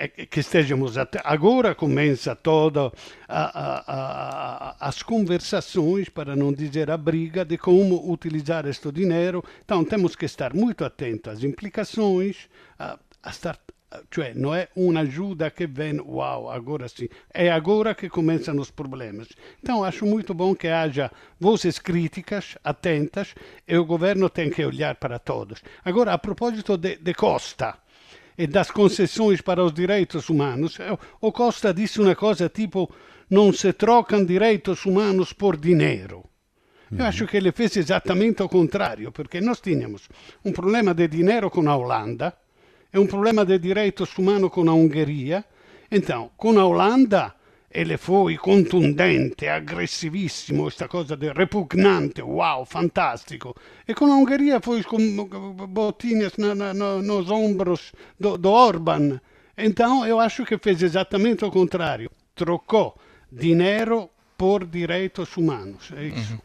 que 0.09 0.41
estejamos 0.41 0.97
até 0.97 1.21
agora 1.25 1.75
começa 1.75 2.35
toda 2.35 2.93
a, 3.29 3.43
a, 3.45 3.85
a, 3.87 4.89
as 4.89 5.03
conversações 5.03 6.09
para 6.09 6.35
não 6.35 6.53
dizer 6.53 6.91
a 6.91 6.97
briga 6.97 7.45
de 7.45 7.59
como 7.59 8.11
utilizar 8.11 8.67
este 8.67 8.91
dinheiro 8.93 9.45
então 9.65 9.85
temos 9.85 10.17
que 10.17 10.25
estar 10.25 10.55
muito 10.55 10.85
atentos 10.85 11.33
às 11.33 11.45
implicações 11.45 12.49
a, 12.79 12.99
a 13.23 13.31
estar 13.31 13.59
cioè 14.09 14.33
non 14.35 14.55
è 14.55 14.69
un'ajuda 14.75 15.53
che 15.53 15.67
vem, 15.67 15.99
uau, 15.99 16.49
agora 16.49 16.87
sim. 16.87 17.09
É 17.29 17.51
agora 17.51 17.95
que 17.95 18.09
começam 18.09 18.57
os 18.59 18.71
problemas. 18.71 19.29
Então, 19.61 19.83
acho 19.83 20.07
muito 20.07 20.33
bom 20.33 20.55
que 20.55 20.69
haja 20.69 21.11
vozes 21.41 21.81
críticas, 21.81 22.57
atentas, 22.63 23.35
e 23.67 23.77
o 23.77 23.85
governo 23.85 24.31
tem 24.31 24.49
que 24.49 24.65
olhar 24.65 24.95
para 24.95 25.19
todos. 25.19 25.61
Agora, 25.85 26.13
a 26.13 26.19
propósito 26.19 26.77
de, 26.77 26.97
de 26.99 27.15
Costa 27.15 27.79
e 28.41 28.47
das 28.47 28.71
concessões 28.71 29.43
para 29.43 29.63
os 29.63 29.71
direitos 29.71 30.31
humanos, 30.31 30.79
o 31.21 31.31
Costa 31.31 31.75
disse 31.75 32.01
uma 32.01 32.17
coisa 32.17 32.49
tipo: 32.49 32.91
não 33.29 33.53
se 33.53 33.71
trocam 33.75 34.25
direitos 34.25 34.87
humanos 34.87 35.35
por 35.35 35.59
dinheiro. 35.59 36.25
Eu 36.91 37.05
acho 37.05 37.27
que 37.27 37.37
ele 37.37 37.53
fez 37.53 37.77
exatamente 37.77 38.43
o 38.43 38.49
contrário, 38.49 39.13
porque 39.13 39.43
nós 39.43 39.61
tínhamos 39.61 40.09
um 40.43 40.53
problema 40.53 40.95
de 40.95 41.07
dinheiro 41.07 41.51
com 41.51 41.69
a 41.69 41.77
Holanda, 41.77 42.35
é 42.91 42.99
um 42.99 43.07
problema 43.07 43.45
de 43.45 43.59
direitos 43.59 44.17
humanos 44.17 44.51
com 44.51 44.69
a 44.69 44.75
Ungheria. 44.75 45.45
Então, 45.91 46.31
com 46.37 46.59
a 46.59 46.65
Holanda 46.65 47.35
ele 47.71 47.97
foi 47.97 48.37
contundente, 48.37 49.47
aggressivissimo, 49.47 50.65
questa 50.65 50.89
cosa 50.89 51.17
de 51.17 51.33
repugnante, 51.33 52.21
wow, 52.21 52.65
fantastico. 52.65 53.55
E 53.87 53.95
con 53.95 54.11
a 54.11 54.17
Ungheria 54.17 54.61
foi 54.61 54.83
com 54.83 54.99
botinhas 55.69 56.33
nos 56.37 57.31
ombros 57.31 57.93
do, 58.19 58.37
do 58.37 58.51
Orban. 58.51 59.21
Então, 59.57 60.05
eu 60.05 60.19
acho 60.19 60.45
que 60.45 60.59
fez 60.59 60.83
exatamente 60.83 61.45
o 61.45 61.51
contrário. 61.51 62.11
Trocou 62.35 62.97
dinheiro 63.31 64.11
por 64.37 64.67
direitos 64.67 65.37
humanos. 65.37 65.93
É 65.97 66.07
isso. 66.07 66.33
Uhum. 66.33 66.41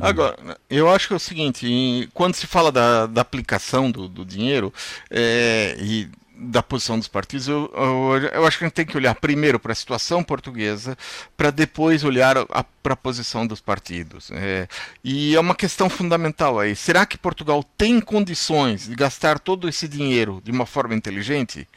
Agora, 0.00 0.58
eu 0.68 0.88
acho 0.88 1.06
que 1.06 1.12
é 1.14 1.16
o 1.16 1.20
seguinte, 1.20 2.08
quando 2.12 2.34
se 2.34 2.46
fala 2.46 2.72
da, 2.72 3.06
da 3.06 3.20
aplicação 3.20 3.90
do, 3.90 4.08
do 4.08 4.24
dinheiro 4.24 4.72
é, 5.08 5.76
e 5.78 6.08
da 6.42 6.62
posição 6.62 6.98
dos 6.98 7.08
partidos, 7.08 7.46
eu, 7.46 7.72
eu, 7.74 8.28
eu, 8.32 8.46
acho 8.46 8.58
que 8.58 8.64
a 8.64 8.66
gente 8.66 8.74
tem 8.74 8.86
que 8.86 8.96
olhar 8.96 9.14
primeiro 9.14 9.60
para 9.60 9.72
a 9.72 9.74
situação 9.74 10.22
portuguesa, 10.22 10.96
para 11.36 11.50
depois 11.50 12.02
olhar 12.02 12.36
para 12.82 12.94
a 12.94 12.96
posição 12.96 13.46
dos 13.46 13.60
partidos. 13.60 14.30
É, 14.32 14.66
e 15.04 15.36
é 15.36 15.40
uma 15.40 15.54
questão 15.54 15.88
fundamental 15.88 16.58
aí. 16.58 16.74
Será 16.74 17.06
que 17.06 17.16
Portugal 17.16 17.62
tem 17.62 18.00
condições 18.00 18.88
de 18.88 18.94
gastar 18.94 19.38
todo 19.38 19.68
esse 19.68 19.86
dinheiro 19.86 20.40
de 20.44 20.50
uma 20.50 20.66
forma 20.66 20.94
inteligente? 20.94 21.68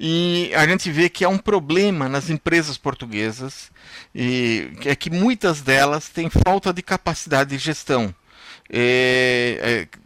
E 0.00 0.50
a 0.54 0.66
gente 0.66 0.90
vê 0.90 1.08
que 1.08 1.24
há 1.24 1.28
um 1.28 1.38
problema 1.38 2.08
nas 2.08 2.28
empresas 2.28 2.76
portuguesas, 2.76 3.70
e 4.14 4.72
é 4.84 4.96
que 4.96 5.10
muitas 5.10 5.60
delas 5.60 6.08
têm 6.08 6.28
falta 6.28 6.72
de 6.72 6.82
capacidade 6.82 7.50
de 7.50 7.58
gestão. 7.58 8.14
É, 8.70 9.86
é, 9.92 9.98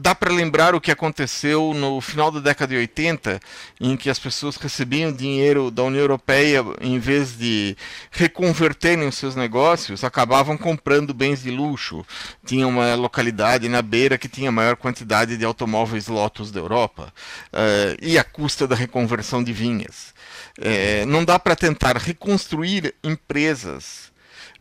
dá 0.00 0.14
para 0.14 0.32
lembrar 0.32 0.76
o 0.76 0.80
que 0.80 0.92
aconteceu 0.92 1.74
no 1.74 2.00
final 2.00 2.30
da 2.30 2.38
década 2.38 2.70
de 2.70 2.76
80, 2.76 3.40
em 3.80 3.96
que 3.96 4.08
as 4.08 4.18
pessoas 4.18 4.56
recebiam 4.56 5.12
dinheiro 5.12 5.72
da 5.72 5.82
União 5.82 6.00
Europeia 6.00 6.64
em 6.80 7.00
vez 7.00 7.36
de 7.36 7.76
reconverterem 8.12 9.08
os 9.08 9.16
seus 9.16 9.34
negócios, 9.34 10.04
acabavam 10.04 10.56
comprando 10.56 11.12
bens 11.12 11.42
de 11.42 11.50
luxo. 11.50 12.06
Tinha 12.46 12.66
uma 12.68 12.94
localidade 12.94 13.68
na 13.68 13.82
beira 13.82 14.16
que 14.16 14.28
tinha 14.28 14.50
a 14.50 14.52
maior 14.52 14.76
quantidade 14.76 15.36
de 15.36 15.44
automóveis 15.44 16.06
Lotus 16.06 16.52
da 16.52 16.60
Europa, 16.60 17.12
uh, 17.52 17.98
e 18.00 18.16
a 18.16 18.22
custa 18.22 18.68
da 18.68 18.76
reconversão 18.76 19.42
de 19.42 19.52
vinhas. 19.52 20.14
Uh, 20.58 21.06
não 21.06 21.24
dá 21.24 21.40
para 21.40 21.56
tentar 21.56 21.96
reconstruir 21.96 22.94
empresas 23.02 24.12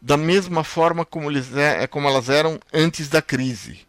da 0.01 0.17
mesma 0.17 0.63
forma 0.63 1.05
como, 1.05 1.29
eles, 1.29 1.55
é, 1.55 1.85
como 1.85 2.07
elas 2.07 2.29
eram 2.29 2.59
antes 2.73 3.07
da 3.07 3.21
crise 3.21 3.86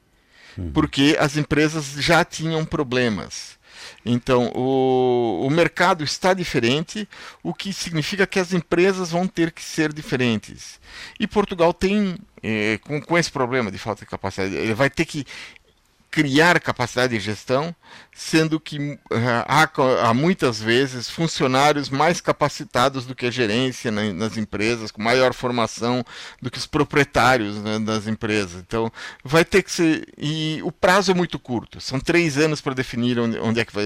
uhum. 0.59 0.73
porque 0.73 1.17
as 1.19 1.37
empresas 1.37 1.95
já 1.99 2.25
tinham 2.25 2.65
problemas. 2.65 3.57
Então, 4.05 4.51
o, 4.55 5.47
o 5.47 5.51
mercado 5.51 6.03
está 6.03 6.35
diferente, 6.35 7.09
o 7.43 7.55
que 7.55 7.73
significa 7.73 8.27
que 8.27 8.39
as 8.39 8.53
empresas 8.53 9.11
vão 9.11 9.27
ter 9.27 9.53
que 9.53 9.63
ser 9.63 9.93
diferentes. 9.93 10.81
E 11.19 11.27
Portugal 11.27 11.73
tem, 11.73 12.17
eh, 12.43 12.79
com, 12.83 13.01
com 13.01 13.17
esse 13.17 13.31
problema 13.31 13.71
de 13.71 13.79
falta 13.79 14.01
de 14.01 14.11
capacidade, 14.11 14.55
ele 14.55 14.75
vai 14.75 14.91
ter 14.91 15.05
que 15.05 15.25
criar 16.11 16.59
capacidade 16.61 17.17
de 17.17 17.21
gestão, 17.21 17.75
sendo 18.15 18.59
que 18.59 18.79
uh, 18.79 18.99
há, 19.47 19.69
há, 20.09 20.15
muitas 20.15 20.61
vezes 20.61 21.09
funcionários 21.09 21.91
mais 21.91 22.21
capacitados 22.21 23.05
do 23.05 23.15
que 23.15 23.27
a 23.27 23.31
gerência 23.31 23.91
na, 23.91 24.13
nas 24.13 24.37
empresas, 24.37 24.91
com 24.91 25.03
maior 25.03 25.35
formação 25.35 26.05
do 26.41 26.51
que 26.51 26.59
os 26.59 26.67
proprietários 26.67 27.57
né, 27.57 27.79
das 27.79 28.07
empresas. 28.07 28.63
Então, 28.67 28.91
vai 29.23 29.45
ter 29.45 29.63
que 29.63 29.71
ser. 29.71 30.09
E 30.17 30.61
o 30.63 30.73
prazo 30.73 31.11
é 31.11 31.15
muito 31.15 31.39
curto, 31.39 31.81
são 31.81 32.01
três 32.01 32.39
anos 32.39 32.61
para 32.61 32.75
definir 32.75 33.19
onde, 33.19 33.39
onde, 33.39 33.61
é 33.61 33.65
que 33.65 33.75
vai, 33.75 33.85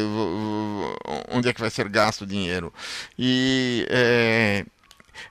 onde 1.28 1.48
é 1.48 1.52
que 1.52 1.60
vai 1.60 1.70
ser 1.70 1.88
gasto 1.88 2.22
o 2.22 2.26
dinheiro. 2.26 2.72
E. 3.18 3.86
É, 3.90 4.64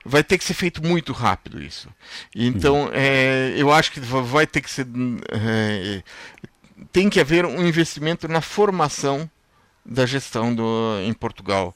vai 0.04 0.22
ter 0.22 0.38
que 0.38 0.44
ser 0.44 0.54
feito 0.54 0.82
muito 0.84 1.12
rápido 1.12 1.62
isso. 1.62 1.88
Então, 2.34 2.90
é, 2.92 3.52
eu 3.56 3.72
acho 3.72 3.92
que 3.92 4.00
vai 4.00 4.46
ter 4.46 4.60
que 4.60 4.70
ser 4.70 4.86
é, 5.30 6.02
tem 6.90 7.08
que 7.08 7.20
haver 7.20 7.44
um 7.44 7.66
investimento 7.66 8.26
na 8.28 8.40
formação 8.40 9.28
da 9.84 10.06
gestão 10.06 10.54
do, 10.54 10.98
em 11.04 11.12
Portugal 11.12 11.74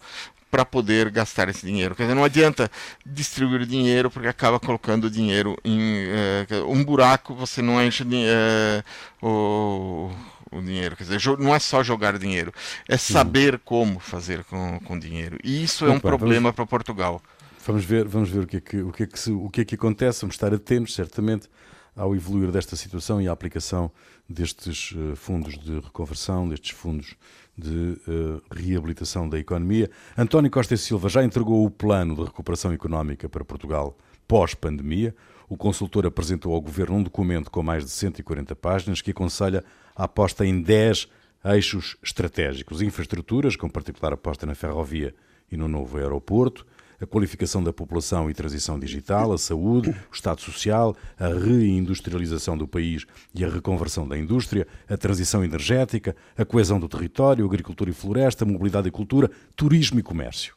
para 0.51 0.65
poder 0.65 1.11
gastar 1.11 1.49
esse 1.49 1.67
dinheiro. 1.67 1.95
Quer 1.95 2.05
dizer, 2.05 2.15
não 2.15 2.25
adianta 2.25 2.71
distribuir 3.05 3.67
dinheiro 3.67 4.11
porque 4.11 4.29
acaba 4.29 4.59
colocando 4.59 5.11
dinheiro 5.11 5.57
em 5.65 6.07
uh, 6.07 6.71
um 6.71 6.85
buraco, 6.85 7.35
você 7.35 7.61
não 7.61 7.83
enche 7.83 8.05
uh, 8.05 8.85
o, 9.21 10.11
o 10.51 10.63
dinheiro. 10.63 10.97
Quer 10.97 11.05
dizer, 11.05 11.39
não 11.39 11.55
é 11.55 11.59
só 11.59 11.83
jogar 11.83 12.17
dinheiro, 12.19 12.53
é 12.89 12.97
saber 12.97 13.55
Sim. 13.55 13.61
como 13.65 13.99
fazer 13.99 14.45
com, 14.45 14.81
com 14.81 14.99
dinheiro. 14.99 15.39
E 15.43 15.63
isso 15.63 15.85
é 15.85 15.91
um 15.91 16.01
problema 16.01 16.53
para 16.53 16.65
Portugal. 16.65 17.21
Vamos 17.67 17.85
ver, 17.85 18.07
vamos 18.07 18.31
ver 18.31 18.45
o 18.45 18.47
que 18.47 18.57
é 18.57 18.61
que, 18.61 18.77
o 18.79 18.93
que, 18.93 19.03
é 19.03 19.07
que, 19.07 19.31
o 19.31 19.51
que, 19.51 19.61
é 19.61 19.65
que 19.65 19.75
acontece, 19.75 20.21
vamos 20.21 20.37
estar 20.37 20.55
atentos, 20.55 20.95
certamente, 20.95 21.51
ao 21.97 22.15
evoluir 22.15 22.53
desta 22.53 22.77
situação 22.77 23.21
e 23.21 23.27
à 23.27 23.33
aplicação 23.33 23.91
destes 24.29 24.93
uh, 24.93 25.17
fundos 25.17 25.59
de 25.59 25.81
reconversão, 25.81 26.49
destes 26.49 26.71
fundos 26.71 27.15
de 27.57 27.99
uh, 28.07 28.43
reabilitação 28.55 29.27
da 29.27 29.39
economia. 29.39 29.91
António 30.17 30.51
Costa 30.51 30.75
e 30.75 30.79
Silva 30.79 31.09
já 31.09 31.25
entregou 31.25 31.65
o 31.65 31.71
plano 31.71 32.15
de 32.15 32.25
recuperação 32.25 32.73
económica 32.73 33.29
para 33.29 33.45
Portugal 33.45 33.97
pós-pandemia. 34.29 35.15
O 35.49 35.57
consultor 35.57 36.05
apresentou 36.05 36.53
ao 36.53 36.61
governo 36.61 36.97
um 36.97 37.03
documento 37.03 37.51
com 37.51 37.63
mais 37.63 37.85
de 37.85 37.91
140 37.91 38.55
páginas 38.57 39.01
que 39.01 39.13
aconselha 39.13 39.65
a 39.95 40.05
aposta 40.05 40.45
em 40.45 40.61
10 40.61 41.09
eixos 41.45 41.97
estratégicos: 42.03 42.83
infraestruturas, 42.83 43.57
com 43.57 43.71
particular 43.71 44.13
aposta 44.13 44.45
na 44.45 44.55
ferrovia 44.55 45.15
e 45.51 45.57
no 45.57 45.69
novo 45.69 45.97
aeroporto, 45.97 46.67
a 47.01 47.07
qualificação 47.07 47.63
da 47.63 47.73
população 47.73 48.31
e 48.31 48.35
transição 48.35 48.79
digital, 48.79 49.33
a 49.33 49.39
saúde, 49.39 49.91
o 49.91 50.15
Estado 50.15 50.41
Social, 50.41 50.97
a 51.19 51.29
reindustrialização 51.29 52.57
do 52.57 52.67
país 52.67 53.07
e 53.35 53.45
a 53.45 53.49
reconversão 53.49 54.07
da 54.07 54.17
indústria, 54.17 54.67
a 54.89 54.97
transição 54.97 55.45
energética, 55.45 56.17
a 56.37 56.45
coesão 56.45 56.81
do 56.81 56.89
território, 56.89 57.45
agricultura 57.45 57.91
e 57.91 57.95
floresta, 57.95 58.45
mobilidade 58.45 58.89
e 58.89 58.91
cultura, 58.91 59.31
turismo 59.55 59.99
e 59.99 60.03
comércio. 60.03 60.55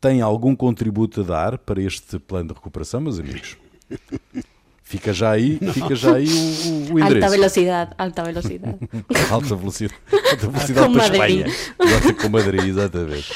tem 0.01 0.21
algum 0.21 0.53
contributo 0.53 1.21
a 1.21 1.23
dar 1.23 1.57
para 1.57 1.81
este 1.81 2.19
plano 2.19 2.49
de 2.49 2.55
recuperação, 2.55 2.99
meus 2.99 3.17
amigos? 3.19 3.55
Fica 4.83 5.13
já 5.13 5.31
aí, 5.31 5.57
fica 5.73 5.95
já 5.95 6.15
aí 6.15 6.27
o, 6.27 6.93
o 6.93 6.99
endereço. 6.99 7.15
Alta 7.25 7.29
velocidade, 7.29 7.91
alta 7.97 8.23
velocidade. 8.23 8.77
alta 9.31 9.55
velocidade, 9.55 9.99
alta 10.11 10.47
velocidade 10.47 10.93
para 10.93 11.05
Espanha. 11.05 11.45
com 12.21 12.29
Madrid, 12.29 12.65
exatamente. 12.65 13.33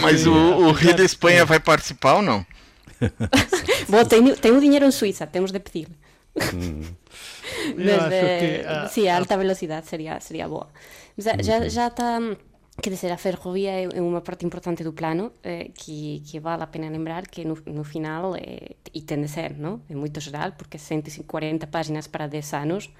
Mas 0.00 0.26
o, 0.26 0.32
o 0.32 0.72
Rio 0.72 0.96
da 0.96 1.04
Espanha 1.04 1.44
vai 1.44 1.60
participar 1.60 2.14
ou 2.14 2.22
não? 2.22 2.46
Bom, 3.88 4.04
tem, 4.04 4.34
tem 4.36 4.52
o 4.52 4.60
dinheiro 4.60 4.86
em 4.86 4.90
Suíça, 4.90 5.26
temos 5.26 5.50
de 5.50 5.58
pedir. 5.58 5.88
Hum. 6.54 6.82
Mas, 7.76 8.08
que, 8.40 8.62
uh, 8.66 8.88
sim, 8.88 9.08
a 9.08 9.16
alta 9.16 9.36
velocidade 9.36 9.86
seria, 9.86 10.18
seria 10.20 10.48
boa. 10.48 10.68
Já, 11.16 11.36
já 11.68 11.86
está 11.86 12.18
Quer 12.80 12.90
dizer, 12.90 13.12
a 13.12 13.18
ferrovia 13.18 13.70
é 13.94 14.00
uma 14.00 14.22
parte 14.22 14.46
importante 14.46 14.82
do 14.82 14.94
plano 14.94 15.32
eh, 15.42 15.70
que, 15.74 16.22
que 16.26 16.40
vale 16.40 16.62
a 16.62 16.66
pena 16.66 16.88
lembrar 16.88 17.28
que 17.28 17.44
no, 17.44 17.56
no 17.66 17.84
final, 17.84 18.34
eh, 18.34 18.76
e 18.94 19.02
tem 19.02 19.20
de 19.20 19.28
ser, 19.28 19.58
não? 19.58 19.82
é 19.90 19.94
muito 19.94 20.18
geral, 20.20 20.52
porque 20.52 20.78
140 20.78 21.66
páginas 21.66 22.06
para 22.06 22.26
10 22.26 22.54
anos 22.54 22.90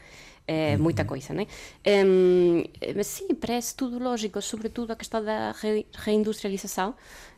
é 0.46 0.76
muita 0.76 1.04
coisa, 1.04 1.32
né? 1.32 1.46
Um, 1.86 2.64
mas 2.96 3.06
sim, 3.06 3.28
parece 3.34 3.74
tudo 3.74 3.98
lógico, 3.98 4.40
sobretudo 4.42 4.92
a 4.92 4.96
questão 4.96 5.24
da 5.24 5.52
re, 5.52 5.86
reindustrialização, 5.92 6.94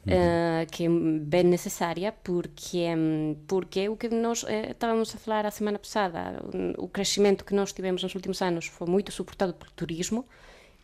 uhum. 0.06 0.12
uh, 0.12 0.66
que 0.70 0.86
é 0.86 0.88
bem 0.88 1.44
necessária, 1.44 2.12
porque, 2.24 2.78
um, 2.96 3.36
porque 3.46 3.88
o 3.88 3.96
que 3.96 4.08
nós 4.08 4.42
uh, 4.42 4.48
estávamos 4.70 5.14
a 5.14 5.18
falar 5.18 5.46
a 5.46 5.50
semana 5.50 5.78
passada, 5.78 6.42
o, 6.78 6.88
crescimento 6.88 7.44
que 7.44 7.54
nós 7.54 7.72
tivemos 7.72 8.02
nos 8.02 8.14
últimos 8.14 8.40
anos 8.40 8.66
foi 8.66 8.86
muito 8.86 9.12
suportado 9.12 9.52
pelo 9.52 9.70
turismo, 9.72 10.24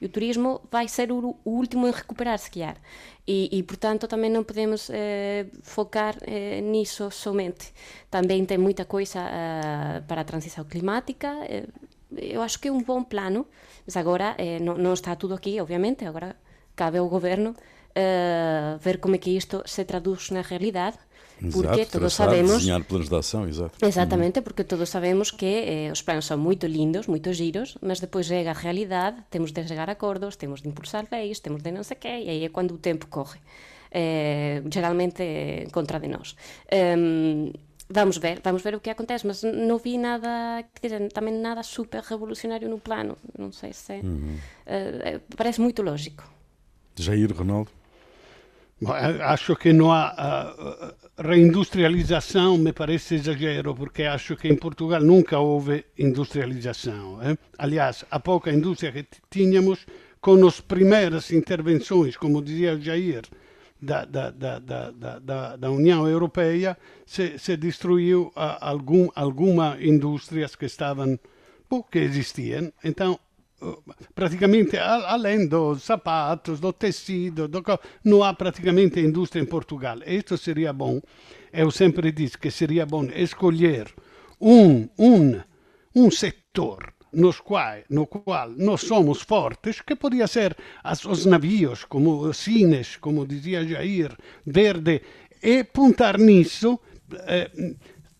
e 0.00 0.06
o 0.06 0.08
turismo 0.08 0.62
vai 0.70 0.88
ser 0.88 1.12
o, 1.12 1.36
último 1.44 1.86
em 1.86 1.90
recuperar, 1.90 2.38
se 2.38 2.50
calhar. 2.50 2.76
E, 3.26 3.50
e 3.52 3.62
portanto, 3.62 4.08
também 4.08 4.30
não 4.30 4.42
podemos 4.42 4.88
eh, 4.90 5.44
focar 5.62 6.16
eh, 6.22 6.62
nisso 6.62 7.10
somente. 7.10 7.70
Também 8.10 8.42
tem 8.46 8.56
muita 8.56 8.86
coisa 8.86 9.20
para 10.08 10.22
a 10.22 10.24
transição 10.24 10.64
climática. 10.64 11.28
Eh, 12.16 12.36
eu 12.36 12.42
acho 12.42 12.58
que 12.58 12.68
é 12.68 12.72
um 12.72 12.82
bom 12.82 13.02
plano, 13.02 13.46
mas 13.86 13.96
agora 13.96 14.36
não, 14.60 14.76
não, 14.76 14.92
está 14.92 15.16
tudo 15.16 15.34
aqui, 15.34 15.60
obviamente. 15.60 16.04
Agora 16.04 16.36
cabe 16.76 16.98
ao 16.98 17.08
governo 17.08 17.54
ver 18.80 18.98
como 18.98 19.16
é 19.16 19.18
que 19.18 19.30
isto 19.36 19.62
se 19.66 19.84
traduz 19.84 20.30
na 20.30 20.42
realidade 20.42 20.98
porque 21.52 21.80
exato, 21.80 21.92
todos 21.92 22.12
sabemos 22.12 22.58
desenhar 22.58 22.84
planos 22.84 23.08
de 23.08 23.16
ação, 23.16 23.48
exato. 23.48 23.84
Exatamente, 23.84 24.42
porque 24.42 24.62
todos 24.62 24.88
sabemos 24.88 25.30
que 25.30 25.46
eh, 25.46 25.90
os 25.90 26.02
planos 26.02 26.26
são 26.26 26.36
muito 26.36 26.66
lindos, 26.66 27.06
muito 27.06 27.32
giros, 27.32 27.78
mas 27.80 27.98
depois 27.98 28.26
chega 28.26 28.50
a 28.50 28.52
realidade, 28.52 29.16
temos 29.30 29.50
de 29.50 29.66
chegar 29.66 29.88
a 29.88 29.92
acordos, 29.92 30.36
temos 30.36 30.60
de 30.60 30.68
impulsar 30.68 31.06
leis, 31.10 31.40
temos 31.40 31.62
de 31.62 31.72
não 31.72 31.82
sei 31.82 31.96
o 31.96 32.00
quê, 32.00 32.08
e 32.08 32.28
aí 32.28 32.44
é 32.44 32.48
quando 32.50 32.72
o 32.72 32.78
tempo 32.78 33.06
corre. 33.06 33.38
Eh, 33.90 34.62
geralmente 34.70 35.66
contra 35.72 35.98
de 35.98 36.08
nós. 36.08 36.36
Vamos 37.92 38.18
ver, 38.18 38.40
vamos 38.44 38.62
ver 38.62 38.76
o 38.76 38.80
que 38.80 38.88
acontece, 38.88 39.26
mas 39.26 39.42
não 39.42 39.76
vi 39.76 39.98
nada, 39.98 40.64
quer 40.80 40.88
dizer, 40.88 41.12
também 41.12 41.34
nada 41.34 41.60
super 41.64 42.00
revolucionário 42.02 42.68
no 42.68 42.78
plano, 42.78 43.16
não 43.36 43.50
sei 43.50 43.72
se 43.72 43.94
uhum. 43.94 44.36
uh, 44.66 45.20
parece 45.36 45.60
muito 45.60 45.82
lógico. 45.82 46.22
Jair, 46.94 47.36
Ronaldo? 47.36 47.70
Acho 49.24 49.56
que 49.56 49.72
não 49.72 49.92
há 49.92 50.94
uh, 51.18 51.22
reindustrialização, 51.22 52.56
me 52.56 52.72
parece 52.72 53.16
exagero, 53.16 53.74
porque 53.74 54.04
acho 54.04 54.36
que 54.36 54.48
em 54.48 54.56
Portugal 54.56 55.00
nunca 55.02 55.38
houve 55.38 55.84
industrialização. 55.98 57.20
Eh? 57.22 57.36
Aliás, 57.58 58.04
a 58.10 58.20
pouca 58.20 58.52
indústria 58.52 58.92
que 58.92 59.04
tínhamos, 59.28 59.84
com 60.20 60.46
as 60.46 60.60
primeiras 60.60 61.30
intervenções, 61.30 62.16
como 62.16 62.40
dizia 62.40 62.74
o 62.74 62.80
Jair, 62.80 63.24
da, 63.80 64.04
da, 64.04 64.30
da, 64.30 65.56
da, 65.56 65.70
União 65.70 66.06
Europeia, 66.06 66.76
se, 67.06 67.38
se 67.38 67.56
destruiu 67.56 68.32
uh, 68.36 68.58
algum, 68.60 69.08
alguma 69.14 69.78
indústrias 69.80 70.54
que 70.54 70.66
estavam, 70.66 71.18
que 71.90 71.98
existiam. 71.98 72.72
Então, 72.84 73.18
praticamente 74.14 74.76
além 74.76 75.46
dos 75.46 75.82
sapatos, 75.82 76.60
do 76.60 76.72
tecido, 76.72 77.46
do, 77.48 77.62
não 78.04 78.22
há 78.22 78.32
praticamente 78.34 79.00
indústria 79.00 79.42
em 79.42 79.46
Portugal. 79.46 79.98
Isto 80.06 80.36
seria 80.36 80.72
bom. 80.72 81.00
Eu 81.52 81.70
sempre 81.70 82.12
disse 82.12 82.38
que 82.38 82.50
seria 82.50 82.86
bom 82.86 83.04
escolher 83.04 83.92
um, 84.40 84.88
um, 84.98 85.40
um 85.94 86.10
setor 86.10 86.92
nos 87.12 87.40
qual, 87.40 87.78
no 87.88 88.06
qual 88.06 88.50
nós 88.56 88.82
somos 88.82 89.22
fortes, 89.22 89.80
que 89.80 89.96
podia 89.96 90.26
ser 90.26 90.56
as, 90.82 91.04
os 91.04 91.26
navios, 91.26 91.84
como 91.84 92.20
os 92.20 92.36
cines, 92.36 92.96
como 92.96 93.26
dizia 93.26 93.66
Jair, 93.66 94.16
verde, 94.46 95.02
e 95.42 95.64
puntar 95.64 96.18
nisso, 96.18 96.78
eh, 97.26 97.50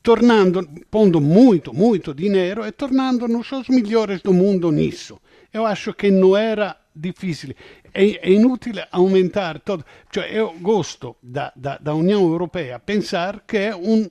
tornando, 0.02 0.66
pondo 0.90 1.20
muito, 1.20 1.72
muito 1.72 2.14
dinheiro 2.14 2.66
e 2.66 2.72
tornando-nos 2.72 3.52
os 3.52 3.68
melhores 3.68 4.22
do 4.22 4.32
mundo 4.32 4.70
nisso. 4.70 5.20
Eu 5.52 5.66
acho 5.66 5.92
que 5.92 6.10
não 6.10 6.36
era 6.36 6.76
difícil. 6.94 7.54
É, 7.92 8.28
é 8.28 8.32
inutile 8.32 8.84
aumentar 8.90 9.60
todo. 9.60 9.84
Cioè, 10.12 10.30
eu 10.32 10.54
gosto 10.60 11.16
da, 11.22 11.52
da, 11.56 11.78
da 11.78 11.94
União 11.94 12.22
Europeia 12.22 12.78
pensar 12.78 13.40
que 13.46 13.56
é 13.56 13.76
um, 13.76 14.08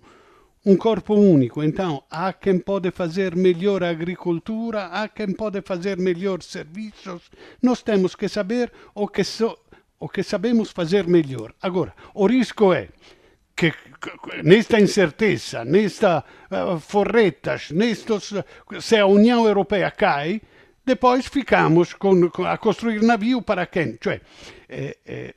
um 0.65 0.75
corpo 0.75 1.13
único. 1.13 1.63
Então, 1.63 2.03
há 2.09 2.33
quem 2.33 2.59
pode 2.59 2.91
fazer 2.91 3.35
melhor 3.35 3.83
agricultura, 3.83 4.85
há 4.87 5.07
quem 5.07 5.33
pode 5.33 5.61
fazer 5.61 5.97
melhor 5.97 6.41
serviços. 6.41 7.29
Nós 7.61 7.81
temos 7.81 8.15
que 8.15 8.27
saber 8.27 8.71
o 8.93 9.07
que, 9.07 9.23
so, 9.23 9.57
o 9.99 10.09
que 10.09 10.23
sabemos 10.23 10.71
fazer 10.71 11.07
melhor. 11.07 11.53
Agora, 11.61 11.93
o 12.13 12.27
risco 12.27 12.73
é 12.73 12.89
que 13.55 13.73
nesta 14.43 14.79
incerteza, 14.79 15.65
nesta 15.65 16.23
uh, 16.49 16.79
forretas, 16.79 17.71
nestos, 17.71 18.33
se 18.79 18.97
a 18.97 19.05
União 19.05 19.45
Europeia 19.45 19.91
cai, 19.91 20.41
depois 20.85 21.27
ficamos 21.27 21.93
com, 21.93 22.31
a 22.45 22.57
construir 22.57 23.01
navio 23.03 23.41
para 23.41 23.67
quem? 23.67 23.97
Cioè, 24.01 24.21
eh, 24.67 24.97
eh, 25.05 25.35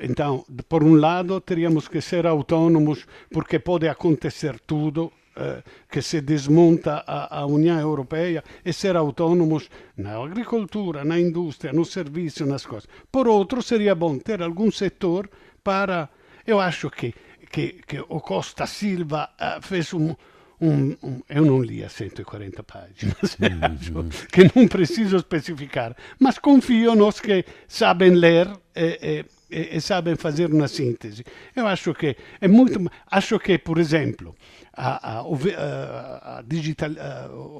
então, 0.00 0.44
por 0.68 0.82
um 0.82 0.94
lado, 0.94 1.40
teríamos 1.40 1.86
que 1.86 2.00
ser 2.00 2.26
autônomos, 2.26 3.06
porque 3.30 3.58
pode 3.58 3.86
acontecer 3.86 4.58
tudo, 4.60 5.12
eh, 5.36 5.62
que 5.90 6.02
se 6.02 6.20
desmonta 6.20 7.04
a, 7.06 7.40
a, 7.40 7.46
União 7.46 7.78
Europeia, 7.78 8.42
e 8.64 8.72
ser 8.72 8.96
autônomos 8.96 9.70
na 9.96 10.16
agricultura, 10.16 11.04
na 11.04 11.20
indústria, 11.20 11.72
no 11.72 11.84
serviço, 11.84 12.44
nas 12.46 12.66
coisas. 12.66 12.88
Por 13.12 13.28
outro, 13.28 13.62
seria 13.62 13.94
bom 13.94 14.18
ter 14.18 14.42
algum 14.42 14.70
setor 14.70 15.30
para. 15.62 16.08
Eu 16.46 16.58
acho 16.58 16.90
que, 16.90 17.14
que, 17.50 17.80
que 17.86 18.00
o 18.08 18.20
Costa 18.20 18.66
Silva 18.66 19.30
uh, 19.38 19.62
fez 19.62 19.94
um, 19.94 20.16
um, 20.60 20.96
um, 21.02 21.22
eu 21.28 21.44
não 21.44 21.62
li 21.62 21.84
as 21.84 21.92
140 21.92 22.62
páginas, 22.62 23.36
uhum. 23.40 24.08
que 24.32 24.50
não 24.54 24.66
preciso 24.66 25.16
especificar, 25.16 25.96
mas 26.18 26.38
confio 26.38 26.94
nos 26.94 27.20
que 27.20 27.44
sabem 27.68 28.10
ler 28.10 28.48
e, 28.74 29.24
e, 29.50 29.76
e, 29.76 29.80
sabem 29.80 30.16
fazer 30.16 30.52
uma 30.52 30.68
síntese. 30.68 31.24
Eu 31.54 31.66
acho 31.66 31.92
que 31.94 32.16
é 32.40 32.48
muito. 32.48 32.80
Acho 33.10 33.38
que, 33.38 33.58
por 33.58 33.78
exemplo, 33.78 34.34
a, 34.72 35.18
a, 35.18 36.38
a 36.38 36.42
digital, 36.42 36.90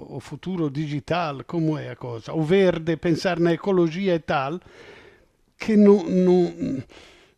o 0.08 0.20
futuro 0.20 0.70
digital, 0.70 1.44
como 1.44 1.76
é 1.76 1.90
a 1.90 1.96
coisa? 1.96 2.32
O 2.32 2.42
verde, 2.42 2.96
pensar 2.96 3.38
na 3.38 3.52
ecologia 3.52 4.14
e 4.14 4.20
tal, 4.20 4.60
que 5.58 5.76
não. 5.76 6.04
não 6.04 6.82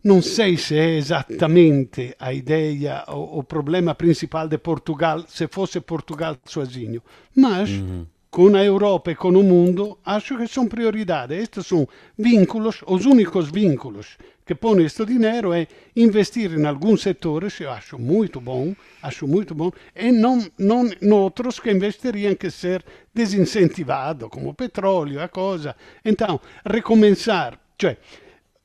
não 0.04 0.20
sei 0.20 0.56
se 0.56 0.76
é 0.76 0.96
exatamente 0.96 2.16
a 2.18 2.32
ideia, 2.32 3.04
o, 3.06 3.38
o 3.38 3.44
problema 3.44 3.94
principal 3.94 4.48
de 4.48 4.58
Portugal, 4.58 5.24
se 5.28 5.46
fosse 5.46 5.80
Portugal 5.80 6.36
sozinho, 6.44 7.00
mas 7.36 7.70
uhum. 7.70 8.04
Com 8.32 8.56
a 8.56 8.64
Europa 8.64 9.10
e 9.10 9.14
com 9.14 9.28
o 9.28 9.44
mundo, 9.44 9.98
acho 10.02 10.38
que 10.38 10.48
são 10.48 10.66
prioridades. 10.66 11.38
Estes 11.38 11.66
são 11.66 11.86
vínculos, 12.16 12.82
os 12.86 13.04
únicos 13.04 13.50
vínculos 13.50 14.16
que 14.46 14.54
põe 14.54 14.84
este 14.84 15.04
dinheiro 15.04 15.52
é 15.52 15.68
investir 15.94 16.50
em 16.58 16.64
alguns 16.64 17.02
setores, 17.02 17.60
eu 17.60 17.70
acho 17.70 17.98
muito 17.98 18.40
bom, 18.40 18.74
acho 19.02 19.28
muito 19.28 19.54
bom, 19.54 19.70
e 19.94 20.10
não, 20.10 20.40
em 20.58 21.12
outros 21.12 21.60
que 21.60 21.70
investeriam 21.70 22.34
que 22.34 22.50
ser 22.50 22.82
desincentivados, 23.14 24.30
como 24.30 24.54
petróleo, 24.54 25.20
a 25.20 25.28
coisa. 25.28 25.76
Então, 26.02 26.40
recomeçar, 26.64 27.60
cioè, 27.78 27.98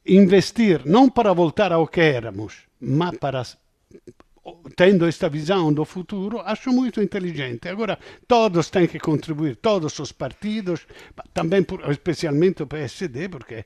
investir 0.05 0.81
não 0.85 1.09
para 1.09 1.33
voltar 1.33 1.73
ao 1.73 1.85
que 1.87 1.99
éramos, 1.99 2.53
mas 2.79 3.17
para 3.17 3.43
tendo 4.75 5.05
esta 5.05 5.29
visão 5.29 5.73
do 5.73 5.85
futuro, 5.85 6.39
acho 6.39 6.71
muito 6.71 7.01
inteligente. 7.01 7.67
Agora, 7.67 7.97
todos 8.27 8.69
têm 8.69 8.87
que 8.87 8.99
contribuir, 8.99 9.55
todos 9.57 9.97
os 9.99 10.11
partidos, 10.11 10.87
também 11.33 11.65
especialmente 11.89 12.63
o 12.63 12.67
PSD, 12.67 13.29
porque 13.29 13.65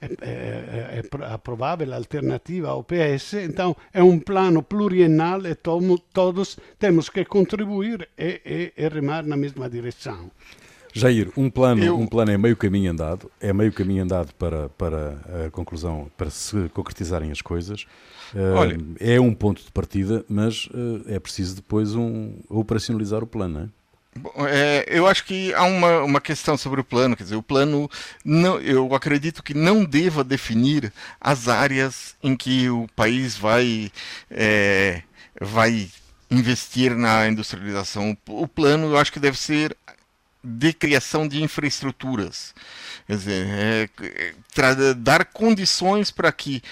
é, 0.00 0.06
é, 0.20 1.02
é, 1.02 1.24
a 1.24 1.38
provável 1.38 1.94
alternativa 1.94 2.68
ao 2.68 2.84
PS, 2.84 3.34
então 3.34 3.74
é 3.92 4.02
um 4.02 4.18
plano 4.18 4.62
pluriennal 4.62 5.46
e 5.46 5.54
tomo, 5.54 5.98
todos 5.98 6.58
temos 6.78 7.08
que 7.08 7.24
contribuir 7.24 8.06
e, 8.18 8.40
e, 8.44 8.72
e 8.76 8.88
remar 8.88 9.24
na 9.24 9.36
mesma 9.36 9.70
direção. 9.70 10.30
Jair, 10.92 11.30
um 11.36 11.50
plano, 11.50 11.84
Eu... 11.84 11.98
um 11.98 12.06
plano 12.06 12.30
é 12.30 12.38
meio 12.38 12.56
caminho 12.56 12.90
andado, 12.90 13.30
é 13.40 13.52
meio 13.52 13.72
caminho 13.72 14.02
andado 14.02 14.32
para, 14.34 14.68
para 14.70 15.46
a 15.46 15.50
conclusão, 15.50 16.10
para 16.16 16.30
se 16.30 16.70
concretizarem 16.70 17.30
as 17.30 17.42
coisas. 17.42 17.86
Olha, 18.34 18.78
é 18.98 19.20
um 19.20 19.34
ponto 19.34 19.62
de 19.62 19.70
partida, 19.70 20.24
mas 20.28 20.66
uh, 20.66 21.04
é 21.06 21.18
preciso 21.18 21.56
depois 21.56 21.94
um, 21.94 22.38
operacionalizar 22.48 23.22
o 23.22 23.26
plano, 23.26 23.54
não 23.54 23.64
é? 23.66 23.68
É, 24.48 24.86
eu 24.88 25.06
acho 25.06 25.24
que 25.24 25.52
há 25.54 25.64
uma, 25.64 26.02
uma 26.02 26.20
questão 26.20 26.56
sobre 26.56 26.80
o 26.80 26.84
plano, 26.84 27.16
quer 27.16 27.24
dizer, 27.24 27.36
o 27.36 27.42
plano, 27.42 27.90
não, 28.24 28.58
eu 28.60 28.94
acredito 28.94 29.42
que 29.42 29.54
não 29.54 29.84
deva 29.84 30.24
definir 30.24 30.92
as 31.20 31.48
áreas 31.48 32.14
em 32.22 32.36
que 32.36 32.70
o 32.70 32.86
país 32.96 33.36
vai, 33.36 33.90
é, 34.30 35.02
vai 35.40 35.88
investir 36.30 36.96
na 36.96 37.28
industrialização. 37.28 38.16
O 38.28 38.48
plano, 38.48 38.86
eu 38.86 38.96
acho 38.96 39.12
que 39.12 39.20
deve 39.20 39.38
ser 39.38 39.76
de 40.42 40.72
criação 40.72 41.26
de 41.26 41.42
infraestruturas. 41.42 42.54
Quer 43.06 43.16
dizer, 43.16 43.46
é, 43.48 43.88
é, 44.04 44.94
dar 44.94 45.24
condições 45.24 46.10
para 46.10 46.30
que 46.30 46.62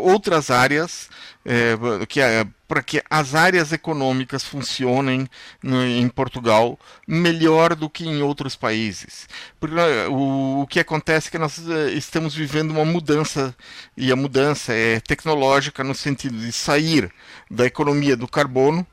outras 0.00 0.50
áreas 0.50 1.08
é, 1.44 1.74
que 2.06 2.20
para 2.68 2.82
que 2.82 3.02
as 3.10 3.34
áreas 3.34 3.72
econômicas 3.72 4.44
funcionem 4.44 5.28
no, 5.62 5.84
em 5.84 6.08
Portugal 6.08 6.78
melhor 7.06 7.74
do 7.74 7.90
que 7.90 8.06
em 8.06 8.22
outros 8.22 8.56
países. 8.56 9.28
Porque 9.60 9.74
o, 10.08 10.62
o 10.62 10.66
que 10.66 10.80
acontece 10.80 11.28
é 11.28 11.30
que 11.32 11.38
nós 11.38 11.68
é, 11.68 11.90
estamos 11.90 12.34
vivendo 12.34 12.70
uma 12.70 12.84
mudança 12.84 13.54
e 13.96 14.10
a 14.10 14.16
mudança 14.16 14.72
é 14.72 15.00
tecnológica 15.00 15.84
no 15.84 15.94
sentido 15.94 16.38
de 16.38 16.50
sair 16.50 17.12
da 17.50 17.66
economia 17.66 18.16
do 18.16 18.26
carbono 18.26 18.86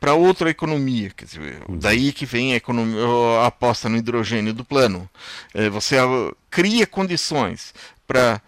para 0.00 0.14
outra 0.14 0.48
economia. 0.48 1.10
Quer 1.10 1.26
dizer, 1.26 1.62
uhum. 1.68 1.78
daí 1.78 2.12
que 2.12 2.24
vem 2.24 2.54
a, 2.54 2.56
economia, 2.56 3.04
a 3.42 3.48
aposta 3.48 3.88
no 3.88 3.98
hidrogênio 3.98 4.54
do 4.54 4.64
plano. 4.64 5.08
É, 5.52 5.68
você 5.68 5.96
cria 6.48 6.86
condições 6.86 7.74
para 8.06 8.40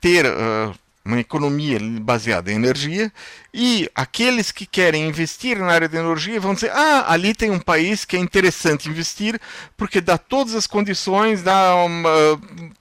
ter 0.00 0.26
uh, 0.26 0.74
uma 1.04 1.20
economia 1.20 1.78
baseada 2.00 2.52
em 2.52 2.56
energia, 2.56 3.10
e 3.52 3.90
aqueles 3.94 4.52
que 4.52 4.66
querem 4.66 5.08
investir 5.08 5.58
na 5.58 5.72
área 5.72 5.88
de 5.88 5.96
energia 5.96 6.38
vão 6.38 6.52
dizer: 6.52 6.70
ah, 6.70 7.10
ali 7.10 7.34
tem 7.34 7.50
um 7.50 7.58
país 7.58 8.04
que 8.04 8.14
é 8.14 8.20
interessante 8.20 8.90
investir, 8.90 9.40
porque 9.76 10.00
dá 10.02 10.18
todas 10.18 10.54
as 10.54 10.66
condições 10.66 11.42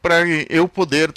para 0.02 0.28
eu 0.50 0.68
poder 0.68 1.14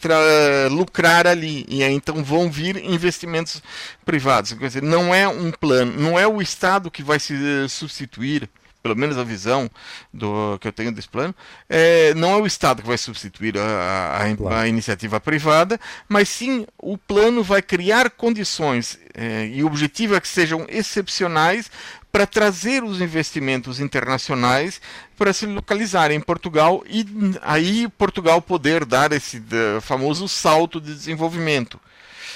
lucrar 0.71 1.27
ali. 1.27 1.67
E 1.69 1.83
aí, 1.83 1.93
então 1.93 2.23
vão 2.23 2.49
vir 2.49 2.77
investimentos 2.77 3.61
privados. 4.05 4.53
Quer 4.53 4.69
dizer, 4.69 4.83
não 4.83 5.13
é 5.13 5.27
um 5.27 5.51
plano, 5.51 5.93
não 6.01 6.19
é 6.19 6.27
o 6.29 6.41
Estado 6.41 6.91
que 6.91 7.03
vai 7.03 7.19
se 7.19 7.35
substituir 7.69 8.49
pelo 8.83 8.97
menos 8.97 9.19
a 9.19 9.25
visão 9.25 9.71
do, 10.13 10.59
que 10.59 10.69
eu 10.69 10.73
tenho 10.73 10.93
desse 10.93 11.09
plano, 11.09 11.35
é, 11.69 12.15
não 12.15 12.31
é 12.31 12.37
o 12.37 12.47
Estado 12.47 12.83
que 12.83 12.89
vai 12.89 12.99
substituir 12.99 13.59
a, 13.59 14.17
a, 14.17 14.37
claro. 14.37 14.57
a 14.57 14.69
iniciativa 14.69 15.21
privada, 15.21 15.79
mas 16.09 16.29
sim 16.29 16.67
o 16.79 16.97
plano 16.97 17.43
vai 17.43 17.63
criar 17.63 18.11
condições, 18.11 18.99
é, 19.15 19.47
e 19.47 19.63
o 19.63 19.67
objetivo 19.67 20.15
é 20.15 20.21
que 20.21 20.29
sejam 20.29 20.67
excepcionais 20.69 21.71
para 22.13 22.27
trazer 22.27 22.83
os 22.83 23.01
investimentos 23.01 23.79
internacionais 23.79 24.81
para 25.17 25.33
se 25.33 25.47
localizarem 25.47 26.17
em 26.17 26.21
Portugal 26.21 26.83
e 26.89 27.07
aí 27.43 27.87
Portugal 27.97 28.43
poder 28.43 28.85
dar 28.85 29.13
esse 29.13 29.41
famoso 29.81 30.27
salto 30.27 30.81
de 30.81 30.93
desenvolvimento. 30.93 31.79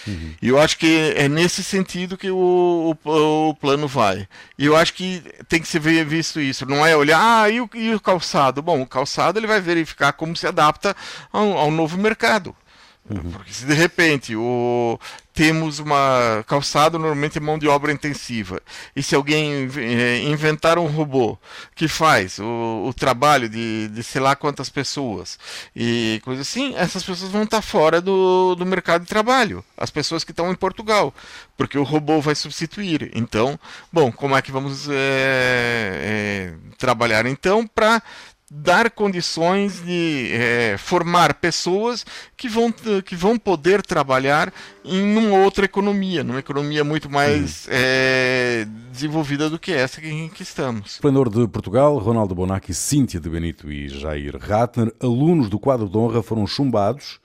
Uhum. 0.06 0.34
E 0.40 0.48
eu 0.48 0.58
acho 0.58 0.78
que 0.78 1.14
é 1.16 1.28
nesse 1.28 1.62
sentido 1.62 2.16
que 2.16 2.30
o, 2.30 2.96
o, 3.04 3.48
o, 3.48 3.54
plano 3.54 3.88
vai. 3.88 4.28
E 4.58 4.66
eu 4.66 4.76
acho 4.76 4.94
que 4.94 5.22
tem 5.48 5.60
que 5.60 5.68
ser 5.68 5.80
visto 5.80 6.40
isso. 6.40 6.66
Não 6.66 6.84
é 6.84 6.96
olhar, 6.96 7.20
ah, 7.20 7.48
e 7.48 7.60
o, 7.60 7.68
e 7.74 7.94
o 7.94 8.00
calçado? 8.00 8.62
Bom, 8.62 8.82
o 8.82 8.86
calçado 8.86 9.38
ele 9.38 9.46
vai 9.46 9.60
verificar 9.60 10.12
como 10.12 10.36
se 10.36 10.46
adapta 10.46 10.94
ao, 11.32 11.56
ao 11.58 11.70
novo 11.70 11.96
mercado. 11.98 12.54
Uhum. 13.08 13.32
Porque 13.32 13.52
se 13.52 13.66
de 13.66 13.74
repente 13.74 14.34
o, 14.34 14.98
temos 15.34 15.78
uma 15.78 16.42
calçada 16.46 16.98
normalmente 16.98 17.36
é 17.36 17.40
mão 17.40 17.58
de 17.58 17.68
obra 17.68 17.92
intensiva 17.92 18.62
e 18.96 19.02
se 19.02 19.14
alguém 19.14 19.68
é, 19.76 20.22
inventar 20.22 20.78
um 20.78 20.86
robô 20.86 21.36
que 21.74 21.86
faz 21.86 22.38
o, 22.38 22.86
o 22.86 22.94
trabalho 22.94 23.46
de, 23.46 23.88
de 23.88 24.02
sei 24.02 24.22
lá 24.22 24.34
quantas 24.34 24.70
pessoas 24.70 25.38
e 25.76 26.18
coisa 26.24 26.40
assim, 26.40 26.74
essas 26.76 27.02
pessoas 27.02 27.30
vão 27.30 27.42
estar 27.42 27.60
fora 27.60 28.00
do, 28.00 28.54
do 28.54 28.64
mercado 28.64 29.02
de 29.02 29.08
trabalho, 29.08 29.62
as 29.76 29.90
pessoas 29.90 30.24
que 30.24 30.30
estão 30.30 30.50
em 30.50 30.54
Portugal, 30.54 31.12
porque 31.58 31.76
o 31.76 31.82
robô 31.82 32.20
vai 32.20 32.34
substituir. 32.34 33.10
Então, 33.14 33.58
bom, 33.92 34.10
como 34.10 34.36
é 34.36 34.40
que 34.40 34.52
vamos 34.52 34.88
é, 34.88 34.94
é, 34.94 36.54
trabalhar 36.78 37.26
então 37.26 37.66
para 37.66 38.02
dar 38.50 38.90
condições 38.90 39.82
de 39.84 40.30
é, 40.32 40.76
formar 40.78 41.34
pessoas 41.34 42.04
que 42.36 42.48
vão, 42.48 42.72
que 43.04 43.16
vão 43.16 43.38
poder 43.38 43.82
trabalhar 43.82 44.52
em 44.84 45.16
uma 45.16 45.38
outra 45.38 45.64
economia, 45.64 46.22
numa 46.22 46.38
economia 46.38 46.84
muito 46.84 47.10
mais 47.10 47.66
é, 47.70 48.66
desenvolvida 48.92 49.48
do 49.48 49.58
que 49.58 49.72
essa 49.72 50.04
em 50.04 50.28
que 50.28 50.42
estamos. 50.42 50.92
Esplendor 50.92 51.30
de 51.30 51.48
Portugal, 51.48 51.96
Ronaldo 51.98 52.34
Bonacci, 52.34 52.74
Cíntia 52.74 53.18
de 53.18 53.28
Benito 53.28 53.70
e 53.72 53.88
Jair 53.88 54.36
Ratner, 54.38 54.92
alunos 55.00 55.48
do 55.48 55.58
quadro 55.58 55.88
de 55.88 55.96
honra 55.96 56.22
foram 56.22 56.46
chumbados 56.46 57.18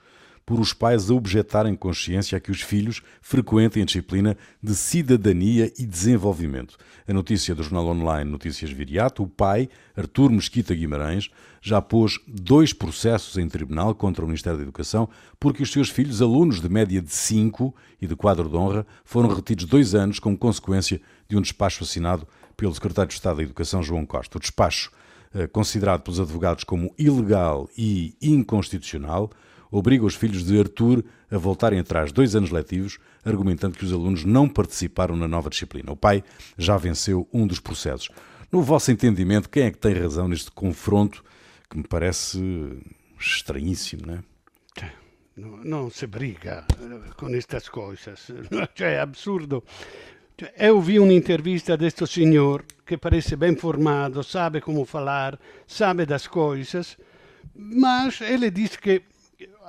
por 0.50 0.58
os 0.58 0.72
pais 0.72 1.08
a 1.08 1.14
objetarem 1.14 1.76
consciência 1.76 2.36
a 2.36 2.40
que 2.40 2.50
os 2.50 2.60
filhos 2.60 3.02
frequentem 3.22 3.84
a 3.84 3.86
disciplina 3.86 4.36
de 4.60 4.74
cidadania 4.74 5.72
e 5.78 5.86
desenvolvimento. 5.86 6.76
A 7.06 7.12
notícia 7.12 7.54
do 7.54 7.62
jornal 7.62 7.86
online 7.86 8.28
Notícias 8.28 8.68
Viriato, 8.72 9.22
o 9.22 9.28
pai, 9.28 9.68
Artur 9.96 10.28
Mesquita 10.28 10.74
Guimarães, 10.74 11.30
já 11.62 11.80
pôs 11.80 12.18
dois 12.26 12.72
processos 12.72 13.38
em 13.38 13.46
tribunal 13.46 13.94
contra 13.94 14.24
o 14.24 14.26
Ministério 14.26 14.58
da 14.58 14.64
Educação 14.64 15.08
porque 15.38 15.62
os 15.62 15.70
seus 15.70 15.88
filhos, 15.88 16.20
alunos 16.20 16.60
de 16.60 16.68
média 16.68 17.00
de 17.00 17.12
5 17.12 17.72
e 18.02 18.08
de 18.08 18.16
quadro 18.16 18.48
de 18.48 18.56
honra, 18.56 18.84
foram 19.04 19.32
retidos 19.32 19.66
dois 19.66 19.94
anos 19.94 20.18
como 20.18 20.36
consequência 20.36 21.00
de 21.28 21.36
um 21.36 21.40
despacho 21.40 21.84
assinado 21.84 22.26
pelo 22.56 22.74
Secretário 22.74 23.10
de 23.10 23.14
Estado 23.14 23.36
da 23.36 23.44
Educação, 23.44 23.84
João 23.84 24.04
Costa. 24.04 24.36
O 24.36 24.40
despacho, 24.40 24.90
eh, 25.32 25.46
considerado 25.46 26.00
pelos 26.00 26.18
advogados 26.18 26.64
como 26.64 26.92
ilegal 26.98 27.70
e 27.78 28.16
inconstitucional, 28.20 29.30
obriga 29.70 30.04
os 30.04 30.14
filhos 30.14 30.44
de 30.44 30.58
Arthur 30.58 31.04
a 31.30 31.38
voltarem 31.38 31.78
atrás 31.78 32.12
dois 32.12 32.34
anos 32.34 32.50
letivos, 32.50 32.98
argumentando 33.24 33.78
que 33.78 33.84
os 33.84 33.92
alunos 33.92 34.24
não 34.24 34.48
participaram 34.48 35.16
na 35.16 35.28
nova 35.28 35.48
disciplina. 35.48 35.92
O 35.92 35.96
pai 35.96 36.24
já 36.58 36.76
venceu 36.76 37.28
um 37.32 37.46
dos 37.46 37.60
processos. 37.60 38.08
No 38.50 38.62
vosso 38.62 38.90
entendimento, 38.90 39.48
quem 39.48 39.64
é 39.64 39.70
que 39.70 39.78
tem 39.78 39.94
razão 39.94 40.26
neste 40.26 40.50
confronto 40.50 41.24
que 41.68 41.76
me 41.76 41.84
parece 41.84 42.40
estranhíssimo, 43.18 44.06
não 44.06 44.14
é? 44.14 44.22
Não 45.36 45.88
se 45.88 46.06
briga 46.06 46.66
com 47.16 47.28
estas 47.34 47.68
coisas, 47.68 48.26
cioè, 48.76 48.94
é 48.94 49.00
absurdo. 49.00 49.62
Eu 50.56 50.80
vi 50.80 50.98
un'intervista 50.98 51.76
deste 51.76 52.06
senhor 52.06 52.64
que 52.84 52.98
parece 52.98 53.36
bem 53.36 53.56
formado, 53.56 54.22
sabe 54.22 54.60
como 54.60 54.84
falar, 54.84 55.38
sabe 55.66 56.04
das 56.04 56.26
coisas, 56.26 56.98
mas 57.54 58.20
ele 58.20 58.50
diz 58.50 58.76
que 58.76 59.02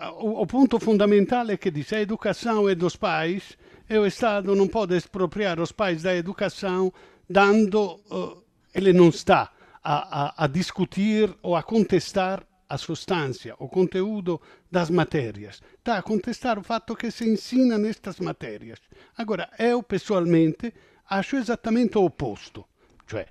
o, 0.09 0.41
o 0.41 0.47
ponto 0.47 0.79
fundamental 0.79 1.49
é 1.49 1.57
que 1.57 1.69
diz 1.69 1.93
a 1.93 2.01
educação 2.01 2.67
é 2.67 2.75
dos 2.75 2.95
pais 2.95 3.57
e 3.89 3.97
o 3.97 4.05
Estado 4.05 4.55
não 4.55 4.67
pode 4.67 4.95
expropriar 4.95 5.59
os 5.59 5.71
pais 5.71 6.01
da 6.01 6.15
educação 6.15 6.91
dando, 7.29 7.99
uh, 8.09 8.43
ele 8.73 8.93
não 8.93 9.09
está 9.09 9.51
a, 9.83 10.43
a, 10.43 10.45
a 10.45 10.47
discutir 10.47 11.35
ou 11.41 11.55
a 11.55 11.63
contestar 11.63 12.43
a 12.67 12.77
substância, 12.77 13.53
o 13.59 13.67
conteúdo 13.67 14.39
das 14.71 14.89
matérias. 14.89 15.61
Está 15.77 15.97
a 15.97 16.01
contestar 16.01 16.57
o 16.57 16.63
fatto 16.63 16.95
che 16.95 17.11
si 17.11 17.29
ensina 17.29 17.77
nestas 17.77 18.19
matérias. 18.19 18.79
Agora, 19.17 19.49
eu 19.59 19.83
pessoalmente 19.83 20.73
acho 21.09 21.35
exatamente 21.35 21.97
o 21.97 22.05
oposto. 22.05 22.65
Cioè, 23.05 23.27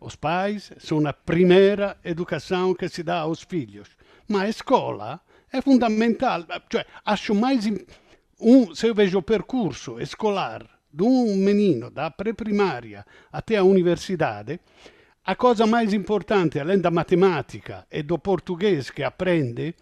os 0.00 0.16
pais 0.16 0.72
são 0.78 1.06
a 1.06 1.12
primeira 1.12 1.96
educação 2.02 2.74
que 2.74 2.88
se 2.88 3.04
dá 3.04 3.20
aos 3.20 3.42
filhos, 3.42 3.88
ma 4.28 4.42
a 4.42 4.48
escola 4.48 5.20
é 5.52 5.60
fundamental. 5.60 6.44
Cioè, 6.70 6.86
acho 7.04 7.34
mais. 7.34 7.66
Um, 8.40 8.74
se 8.74 8.88
eu 8.88 8.94
vejo 8.94 9.18
o 9.18 9.22
percurso 9.22 10.00
escolar 10.00 10.66
de 10.92 11.04
um 11.04 11.36
menino 11.36 11.90
da 11.90 12.10
pré-primária 12.10 13.06
até 13.30 13.56
a 13.56 13.64
universidade, 13.64 14.60
a 15.24 15.36
cosa 15.36 15.66
mais 15.66 15.92
importante, 15.92 16.58
além 16.58 16.80
da 16.80 16.90
matemática 16.90 17.86
e 17.90 18.02
do 18.02 18.18
português 18.18 18.90
que 18.90 19.04
aprende, 19.04 19.74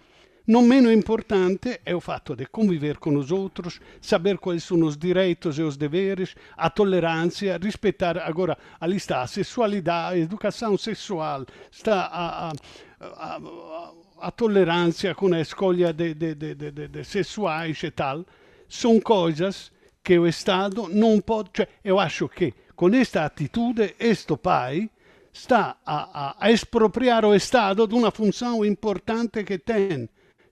não 0.47 0.63
menos 0.63 0.93
importante 0.93 1.81
é 1.85 1.95
o 1.95 2.01
fato 2.01 2.35
de 2.35 2.47
conviver 2.47 2.99
com 2.99 3.17
os 3.17 3.31
outros, 3.31 3.81
saber 4.01 4.37
quais 4.37 4.65
são 4.65 4.83
os 4.83 4.97
direitos 4.97 5.59
e 5.59 5.63
os 5.63 5.77
deveres, 5.77 6.35
a 6.57 6.69
tolerância, 6.69 7.59
respeitar. 7.63 8.19
Agora, 8.19 8.59
ali 8.81 8.97
está 8.97 9.23
a 9.23 9.27
sexualidade, 9.27 10.17
a 10.17 10.19
educação 10.19 10.77
sexual, 10.77 11.47
está 11.71 12.03
a, 12.03 12.49
a, 12.49 12.53
a, 13.01 13.37
a 13.37 13.93
tolerância 14.29 15.15
com 15.15 15.33
a 15.33 15.41
escolha 15.41 15.93
de, 15.93 16.15
de, 16.15 16.35
de, 16.35 16.55
de, 16.89 17.05
sexuais 17.05 17.81
e 17.85 17.91
tal, 17.93 18.27
são 18.69 18.99
coisas 18.99 19.71
que 20.03 20.19
o 20.19 20.27
Estado 20.27 20.89
não 20.89 21.21
pode. 21.21 21.51
Cioè, 21.55 21.69
eu 21.85 22.01
acho 22.01 22.29
que 22.29 22.53
com 22.75 22.89
esta 22.89 23.25
atitude, 23.25 23.95
este 24.01 24.37
pai 24.37 24.91
sta 25.33 25.77
a, 25.87 26.31
a, 26.31 26.37
a 26.41 26.51
expropriare 26.51 27.27
o 27.27 27.35
Estado 27.35 27.87
de 27.87 27.95
uma 27.95 28.11
função 28.11 28.65
importante 28.65 29.45
que 29.45 29.59
tem. 29.59 30.09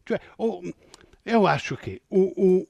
Cioè, 0.07 0.21
eu 1.25 1.47
acho 1.47 1.77
que 1.77 2.01
o, 2.09 2.21
o, 2.37 2.69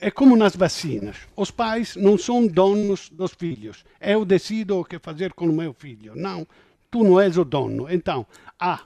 é 0.00 0.10
como 0.10 0.36
nas 0.36 0.54
vacinas. 0.54 1.16
Os 1.36 1.50
pais 1.50 1.96
não 1.96 2.18
são 2.18 2.46
donos 2.46 3.08
dos 3.10 3.32
filhos. 3.32 3.84
Eu 4.00 4.24
decido 4.24 4.78
o 4.78 4.84
que 4.84 4.98
fazer 4.98 5.32
com 5.32 5.46
o 5.46 5.52
meu 5.52 5.72
filho. 5.72 6.14
Não, 6.14 6.46
tu 6.90 7.02
não 7.02 7.20
és 7.20 7.38
o 7.38 7.44
dono. 7.44 7.90
Então, 7.90 8.26
há 8.58 8.80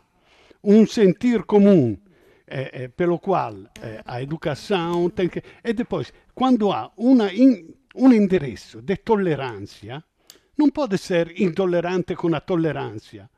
um 0.63 0.87
sentir 0.87 1.45
comum 1.45 1.97
eh, 2.47 2.85
eh, 2.85 2.89
pelo 2.89 3.19
qual 3.19 3.55
eh, 3.81 4.03
a 4.05 4.23
educação 4.23 5.11
tem 5.11 5.29
que... 5.29 5.43
E 5.63 5.73
depois, 5.73 6.13
quando 6.35 6.73
há 6.73 6.91
in, 7.33 7.75
um 7.95 8.13
endereço 8.13 8.81
de 8.81 8.97
tolerância, 8.97 10.03
não 10.57 10.71
pode 10.71 10.97
ser 10.99 11.41
intolerante 11.41 12.17
com 12.17 12.35
a 12.35 12.41
tolerância. 12.41 13.29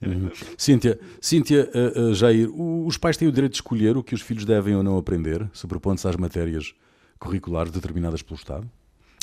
Uhum. 0.00 0.30
Cíntia, 0.58 1.00
Cíntia 1.20 1.70
uh, 1.74 2.10
uh, 2.10 2.14
Jair, 2.14 2.50
os 2.52 2.98
pais 2.98 3.16
têm 3.16 3.26
o 3.26 3.32
direito 3.32 3.52
de 3.52 3.58
escolher 3.58 3.96
o 3.96 4.04
que 4.04 4.14
os 4.14 4.20
filhos 4.20 4.44
devem 4.44 4.76
ou 4.76 4.82
não 4.82 4.98
aprender, 4.98 5.48
sobrepondo-se 5.52 6.06
às 6.06 6.16
matérias 6.16 6.74
curriculares 7.18 7.72
determinadas 7.72 8.20
pelo 8.22 8.36
Estado? 8.36 8.70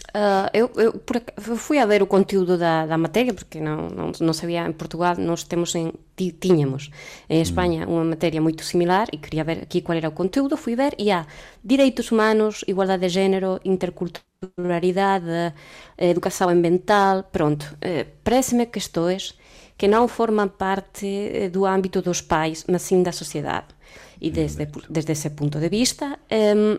Uh, 0.09 0.49
eu, 0.53 0.71
eu, 0.75 1.01
eu, 1.47 1.55
fui 1.57 1.79
a 1.79 1.85
ver 1.85 2.03
o 2.03 2.07
conteúdo 2.07 2.57
da, 2.57 2.85
da 2.85 2.97
matéria, 2.97 3.33
porque 3.33 3.59
não, 3.59 3.87
não, 3.87 4.11
não, 4.19 4.33
sabia, 4.33 4.67
em 4.67 4.71
Portugal 4.71 5.15
nós 5.17 5.43
temos 5.43 5.73
em, 5.73 5.91
tínhamos 6.39 6.91
em 7.27 7.41
Espanha 7.41 7.87
uma 7.87 8.03
matéria 8.03 8.39
muito 8.39 8.63
similar 8.63 9.07
e 9.11 9.17
queria 9.17 9.43
ver 9.43 9.63
aqui 9.63 9.81
qual 9.81 9.97
era 9.97 10.09
o 10.09 10.11
conteúdo, 10.11 10.55
fui 10.55 10.75
ver 10.75 10.93
e 10.99 11.09
há 11.09 11.25
direitos 11.63 12.11
humanos, 12.11 12.63
igualdade 12.67 13.01
de 13.01 13.09
género, 13.09 13.59
interculturalidade, 13.65 15.25
educação 15.97 16.49
ambiental, 16.49 17.23
pronto. 17.23 17.63
Uh, 17.75 18.05
Parece-me 18.23 18.67
questões 18.67 19.35
que 19.77 19.87
não 19.87 20.07
formam 20.07 20.47
parte 20.47 21.05
eh, 21.07 21.49
do 21.49 21.65
âmbito 21.65 22.01
dos 22.01 22.21
pais, 22.21 22.65
mas 22.69 22.83
sim 22.83 23.01
da 23.03 23.11
sociedade. 23.11 23.67
E 24.21 24.29
desde, 24.31 24.67
desde 24.89 25.11
esse 25.11 25.29
ponto 25.31 25.59
de 25.59 25.67
vista, 25.67 26.19
um, 26.31 26.77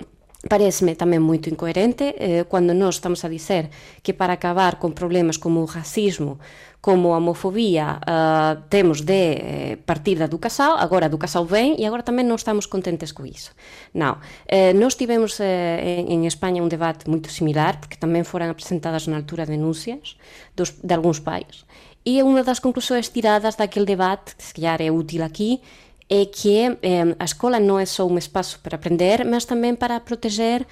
Parece-me 0.49 0.95
moito 1.19 1.49
incoherente 1.49 2.15
eh, 2.19 2.45
cando 2.45 2.75
nós 2.75 3.01
estamos 3.01 3.25
a 3.25 3.29
dizer 3.29 3.71
que 4.03 4.13
para 4.13 4.37
acabar 4.37 4.79
con 4.79 4.93
problemas 4.93 5.39
como 5.39 5.65
o 5.65 5.67
racismo, 5.67 6.39
como 6.85 7.15
a 7.15 7.17
homofobia, 7.17 7.97
uh, 8.05 8.61
temos 8.69 9.01
de 9.01 9.41
eh, 9.41 9.79
partir 9.87 10.19
da 10.19 10.27
educação, 10.27 10.77
agora 10.77 11.07
a 11.07 11.09
educação 11.09 11.47
vem 11.47 11.81
e 11.81 11.89
agora 11.89 12.05
tamén 12.05 12.29
non 12.29 12.37
estamos 12.37 12.69
contentes 12.69 13.17
con 13.17 13.25
iso. 13.25 13.57
Non, 13.97 14.21
eh, 14.45 14.77
nós 14.77 14.93
tivemos 14.93 15.41
eh, 15.41 16.05
España 16.29 16.61
un 16.61 16.69
debate 16.69 17.09
moito 17.09 17.33
similar, 17.33 17.81
porque 17.81 17.97
tamén 17.97 18.29
foran 18.29 18.53
apresentadas 18.53 19.09
na 19.09 19.17
altura 19.17 19.49
denuncias 19.49 20.21
dos, 20.53 20.77
de 20.77 20.93
algúns 20.93 21.25
pais, 21.25 21.65
e 22.05 22.21
unha 22.21 22.45
das 22.45 22.61
conclusões 22.61 23.09
tiradas 23.09 23.57
daquele 23.57 23.89
debate, 23.89 24.37
que 24.37 24.45
se 24.45 24.53
calhar 24.53 24.85
é 24.85 24.93
útil 24.93 25.25
aquí, 25.25 25.65
é 26.09 26.27
que 26.27 26.79
eh, 26.83 27.17
a 27.19 27.25
escola 27.25 27.59
non 27.61 27.81
é 27.81 27.87
só 27.89 28.05
un 28.05 28.21
espazo 28.21 28.61
para 28.61 28.77
aprender, 28.77 29.25
mas 29.25 29.49
tamén 29.49 29.81
para 29.81 30.01
proteger 30.05 30.69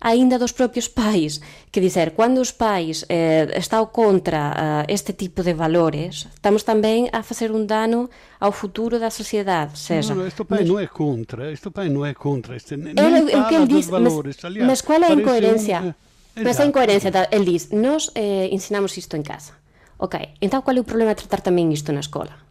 aínda 0.00 0.38
dos 0.38 0.52
propios 0.52 0.88
pais, 0.88 1.40
que 1.72 1.80
dizer, 1.80 2.12
cando 2.14 2.40
os 2.40 2.52
pais 2.52 3.06
eh, 3.08 3.48
están 3.56 3.86
contra 3.86 4.84
eh, 4.86 4.92
este 4.92 5.12
tipo 5.12 5.42
de 5.42 5.54
valores, 5.56 6.28
estamos 6.34 6.68
tamén 6.68 7.08
a 7.16 7.24
facer 7.24 7.48
un 7.48 7.64
dano 7.64 8.12
ao 8.36 8.52
futuro 8.52 9.00
da 9.00 9.08
sociedade, 9.08 9.72
seja... 9.80 10.12
No, 10.12 10.22
no, 10.22 10.28
isto 10.28 10.44
pai 10.44 10.68
non 10.68 10.76
é 10.76 10.88
contra, 10.92 11.48
isto 11.48 11.72
pai 11.72 11.88
non 11.88 12.04
é 12.04 12.12
contra, 12.12 12.52
este, 12.52 12.76
fala 12.76 13.48
que 13.48 13.56
dos 13.64 13.68
diz, 13.72 13.86
valores, 13.88 14.36
mas, 14.36 14.44
aliás, 14.44 14.66
mas 14.68 14.80
qual 14.84 15.00
é 15.00 15.08
a 15.08 15.16
incoherencia? 15.16 15.78
Un, 15.80 15.96
eh, 16.36 16.44
mas 16.44 16.60
a 16.60 16.68
incoherencia, 16.68 17.08
el 17.32 17.48
diz, 17.48 17.72
nos 17.72 18.12
eh, 18.12 18.52
ensinamos 18.52 19.00
isto 19.00 19.16
en 19.16 19.24
casa, 19.24 19.56
ok, 19.96 20.36
entón 20.44 20.60
qual 20.60 20.76
é 20.76 20.80
o 20.84 20.86
problema 20.86 21.16
de 21.16 21.24
tratar 21.24 21.40
tamén 21.40 21.72
isto 21.72 21.88
na 21.88 22.04
escola? 22.04 22.45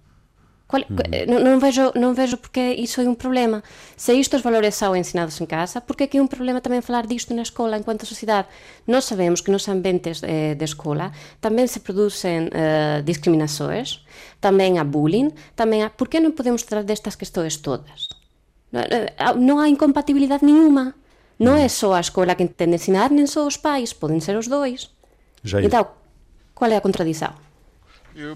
Qual, 0.68 0.82
uhum. 0.90 0.98
não, 1.28 1.40
não, 1.52 1.60
vejo, 1.60 1.92
não 1.96 2.14
vejo 2.14 2.38
porque 2.38 2.60
isso 2.60 3.00
é 3.00 3.08
um 3.08 3.14
problema. 3.14 3.64
Se 3.96 4.14
isto 4.14 4.36
os 4.36 4.42
valores 4.42 4.74
são 4.74 4.96
ensinados 4.96 5.40
em 5.40 5.46
casa, 5.46 5.80
porque 5.80 6.04
é 6.04 6.08
que 6.08 6.18
é 6.18 6.22
um 6.22 6.28
problema 6.28 6.60
também 6.60 6.82
falar 6.82 7.06
disto 7.06 7.34
na 7.36 7.44
escola, 7.44 7.78
enquanto 7.78 8.06
sociedade? 8.06 8.48
Nós 8.88 9.06
sabemos 9.06 9.42
que 9.42 9.52
nos 9.52 9.68
ambientes 9.68 10.22
eh, 10.24 10.56
de 10.56 10.66
escola 10.66 11.12
também 11.40 11.68
se 11.68 11.80
produzem 11.80 12.50
eh, 12.52 13.04
discriminações, 13.04 14.04
também 14.42 14.80
há 14.80 14.84
bullying, 14.84 15.32
também 15.56 15.84
há... 15.84 15.90
Por 15.90 16.08
que 16.08 16.20
não 16.20 16.32
podemos 16.32 16.64
tratar 16.64 16.84
destas 16.84 17.16
questões 17.16 17.58
todas? 17.58 18.08
Não 19.38 19.60
há 19.60 19.70
incompatibilidade 19.70 20.44
nenhuma. 20.44 20.96
Não 21.38 21.56
é 21.56 21.68
só 21.68 21.94
a 21.94 22.00
escola 22.00 22.34
que 22.34 22.46
tem 22.48 22.68
de 22.68 22.76
ensinar, 22.76 23.12
nem 23.12 23.28
só 23.28 23.46
os 23.46 23.58
pais, 23.58 23.94
podem 23.94 24.20
ser 24.20 24.36
os 24.36 24.48
dois. 24.48 24.90
Então, 25.66 25.88
qual 26.56 26.72
é 26.72 26.78
a 26.78 26.82
contradição? 26.82 27.34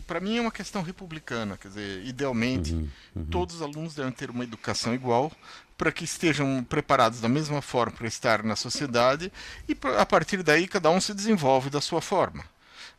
Para 0.05 0.19
mim 0.19 0.37
é 0.37 0.41
uma 0.41 0.51
questão 0.51 0.81
republicana, 0.81 1.57
quer 1.57 1.69
dizer, 1.69 2.05
idealmente 2.05 2.73
uhum, 2.73 2.87
uhum. 3.15 3.25
todos 3.25 3.55
os 3.55 3.61
alunos 3.61 3.95
devem 3.95 4.11
ter 4.11 4.29
uma 4.29 4.43
educação 4.43 4.93
igual 4.93 5.31
para 5.77 5.91
que 5.91 6.03
estejam 6.03 6.63
preparados 6.67 7.21
da 7.21 7.29
mesma 7.29 7.61
forma 7.61 7.93
para 7.93 8.07
estar 8.07 8.43
na 8.43 8.55
sociedade 8.55 9.31
e 9.67 9.77
a 9.97 10.05
partir 10.05 10.43
daí 10.43 10.67
cada 10.67 10.89
um 10.89 10.99
se 10.99 11.13
desenvolve 11.13 11.69
da 11.69 11.79
sua 11.79 12.01
forma. 12.01 12.43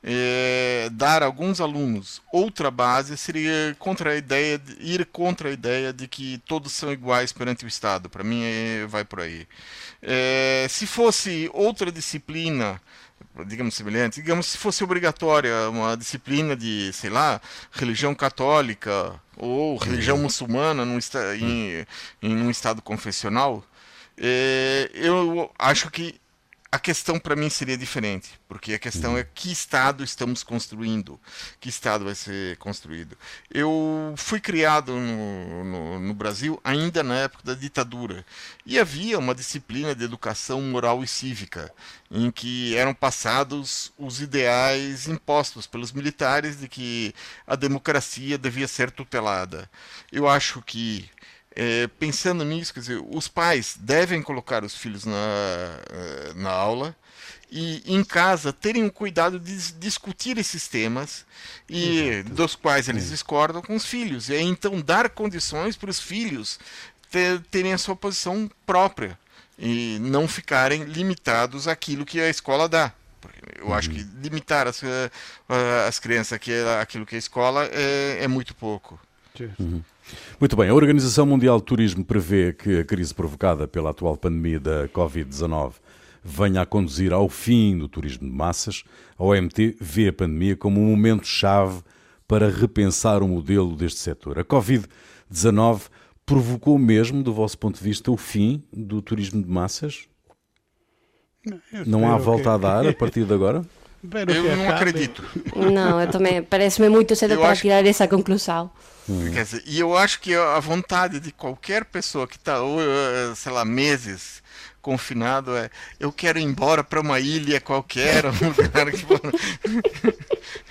É, 0.03 0.89
dar 0.93 1.23
a 1.23 1.27
alguns 1.27 1.61
alunos 1.61 2.23
outra 2.33 2.71
base 2.71 3.19
seria 3.19 3.77
contra 3.79 4.13
a 4.13 4.17
ideia 4.17 4.57
de, 4.59 4.73
ir 4.81 5.05
contra 5.05 5.51
a 5.51 5.53
ideia 5.53 5.93
de 5.93 6.09
que 6.09 6.39
todos 6.47 6.73
são 6.73 6.91
iguais 6.91 7.35
perante 7.35 7.67
o 7.67 7.69
Estado. 7.69 8.09
Para 8.09 8.25
mim 8.25 8.43
é, 8.43 8.87
vai 8.87 9.05
por 9.05 9.21
aí. 9.21 9.47
É, 10.01 10.67
se 10.71 10.87
fosse 10.87 11.51
outra 11.53 11.93
disciplina 11.93 12.81
digamos 13.47 13.75
semelhante, 13.75 14.21
digamos 14.21 14.47
se 14.47 14.59
fosse 14.59 14.85
obrigatória 14.85 15.69
uma 15.71 15.97
disciplina 15.97 16.57
de, 16.57 16.93
sei 16.93 17.11
lá, 17.11 17.41
religião 17.73 18.15
católica 18.15 19.21
ou 19.37 19.77
religião 19.77 20.17
uhum. 20.17 20.25
muçulmana 20.25 20.85
num, 20.85 20.99
em, 21.39 21.87
em 22.23 22.37
um 22.37 22.51
estado 22.51 22.83
confessional, 22.83 23.65
é, 24.19 24.91
eu 24.93 25.51
acho 25.59 25.91
que 25.91 26.20
a 26.73 26.79
questão 26.79 27.19
para 27.19 27.35
mim 27.35 27.51
seria 27.51 27.77
diferente, 27.77 28.41
porque 28.47 28.75
a 28.75 28.79
questão 28.79 29.19
é 29.19 29.25
que 29.25 29.51
Estado 29.51 30.05
estamos 30.05 30.45
construindo, 30.45 31.19
que 31.59 31.69
Estado 31.69 32.05
vai 32.05 32.15
ser 32.15 32.57
construído. 32.59 33.19
Eu 33.53 34.15
fui 34.17 34.39
criado 34.39 34.93
no, 34.93 35.65
no, 35.65 36.01
no, 36.01 36.15
Brasil 36.15 36.61
ainda 36.63 37.03
na 37.03 37.17
época 37.17 37.43
da 37.43 37.55
ditadura 37.55 38.25
e 38.65 38.79
havia 38.79 39.19
uma 39.19 39.35
disciplina 39.35 39.97
de 39.97 40.05
educação 40.05 40.63
moral 40.63 41.03
e 41.03 41.09
cívica 41.09 41.75
em 42.09 42.31
que 42.31 42.77
eram 42.77 42.95
passados 42.95 43.93
os 43.99 44.21
ideais 44.21 45.09
impostos 45.09 45.67
pelos 45.67 45.91
militares 45.91 46.61
de 46.61 46.69
que 46.69 47.13
a 47.49 47.57
democracia 47.57 48.39
devia 48.39 48.69
ser 48.69 48.93
tutelada. 48.93 49.69
Eu 50.13 50.29
acho 50.29 50.63
que 50.63 51.11
é, 51.55 51.89
pensando 51.99 52.45
nisso, 52.45 52.73
quer 52.73 52.81
dizer, 52.81 53.03
os 53.11 53.27
pais 53.27 53.77
devem 53.79 54.23
colocar 54.23 54.65
os 54.65 54.75
filhos 54.75 55.05
na, 55.05 55.17
eh, 55.91 56.33
na 56.37 56.51
aula 56.51 56.95
e 57.51 57.83
em 57.85 58.05
casa 58.05 58.53
terem 58.53 58.85
o 58.85 58.93
cuidado 58.93 59.41
de 59.41 59.73
discutir 59.73 60.39
esses 60.39 60.69
temas 60.69 61.27
e 61.69 62.09
Exato. 62.09 62.35
dos 62.35 62.55
quais 62.55 62.89
eles 62.89 63.07
é. 63.07 63.11
discordam 63.11 63.61
com 63.61 63.75
os 63.75 63.85
filhos 63.85 64.29
e 64.29 64.37
então 64.37 64.81
dar 64.81 65.11
condições 65.11 65.77
para 65.77 65.91
os 65.91 65.99
filhos 65.99 66.61
ter, 67.11 67.41
terem 67.51 67.73
a 67.73 67.79
sua 67.79 67.97
posição 67.97 68.49
própria 68.65 69.19
e 69.59 69.99
não 70.01 70.29
ficarem 70.29 70.85
limitados 70.85 71.67
àquilo 71.67 72.07
que 72.07 72.21
a 72.21 72.31
escola 72.31 72.69
dá. 72.69 72.93
Eu 73.59 73.67
uhum. 73.67 73.75
acho 73.75 73.91
que 73.91 74.07
limitar 74.23 74.67
as, 74.67 74.83
eh, 74.83 75.11
as 75.87 75.99
crianças 75.99 76.39
àquilo 76.81 77.05
que 77.05 77.17
a 77.17 77.19
escola 77.19 77.69
é, 77.73 78.19
é 78.23 78.29
muito 78.29 78.55
pouco. 78.55 78.99
Uhum. 79.59 79.83
Muito 80.39 80.57
bem, 80.57 80.69
a 80.69 80.75
Organização 80.75 81.27
Mundial 81.27 81.59
de 81.59 81.65
Turismo 81.65 82.05
prevê 82.05 82.53
que 82.53 82.79
a 82.79 82.85
crise 82.85 83.15
provocada 83.15 83.69
pela 83.69 83.91
atual 83.91 84.17
pandemia 84.17 84.59
da 84.59 84.89
Covid-19 84.89 85.75
venha 86.23 86.63
a 86.63 86.67
conduzir 86.67 87.13
ao 87.13 87.29
fim 87.29 87.79
do 87.79 87.89
turismo 87.89 88.29
de 88.29 88.35
massas. 88.35 88.85
A 89.19 89.25
OMT 89.25 89.77
vê 89.81 90.09
a 90.09 90.13
pandemia 90.13 90.57
como 90.57 90.81
um 90.81 90.91
momento-chave 90.91 91.83
para 92.29 92.49
repensar 92.49 93.23
o 93.23 93.29
modelo 93.29 93.75
deste 93.75 94.01
setor. 94.01 94.39
A 94.39 94.45
Covid-19 94.45 95.83
provocou 96.25 96.79
mesmo, 96.79 97.23
do 97.23 97.33
vosso 97.33 97.59
ponto 97.59 97.79
de 97.79 97.85
vista, 97.85 98.11
o 98.11 98.17
fim 98.17 98.63
do 98.73 99.03
turismo 99.03 99.43
de 99.43 99.51
massas? 99.51 100.07
Não 101.87 102.09
há 102.09 102.17
volta 102.17 102.45
que... 102.45 102.49
a 102.49 102.57
dar 102.57 102.87
a 102.87 102.93
partir 102.95 103.25
de 103.25 103.35
agora? 103.35 103.65
eu 104.03 104.57
não 104.57 104.71
acredito. 104.71 105.23
Não, 105.57 106.01
eu 106.01 106.11
também. 106.11 106.43
Parece-me 106.43 106.89
muito 106.89 107.15
cedo 107.17 107.35
eu 107.35 107.41
para 107.41 107.51
acho... 107.51 107.63
tirar 107.63 107.85
essa 107.85 108.07
conclusão. 108.07 108.71
Hum. 109.11 109.33
Quer 109.33 109.43
dizer, 109.43 109.63
e 109.67 109.81
eu 109.81 109.97
acho 109.97 110.21
que 110.21 110.33
a 110.37 110.61
vontade 110.61 111.19
de 111.19 111.33
qualquer 111.33 111.85
pessoa 111.85 112.29
que 112.29 112.37
está, 112.37 112.59
sei 113.35 113.51
lá, 113.51 113.65
meses 113.65 114.41
confinado 114.81 115.57
é 115.57 115.69
eu 115.99 116.13
quero 116.13 116.39
ir 116.39 116.43
embora 116.43 116.83
para 116.85 117.01
uma 117.01 117.19
ilha 117.19 117.61
qualquer, 117.61 118.25
um 118.31 118.31
lugar 118.31 118.91
que 118.93 119.05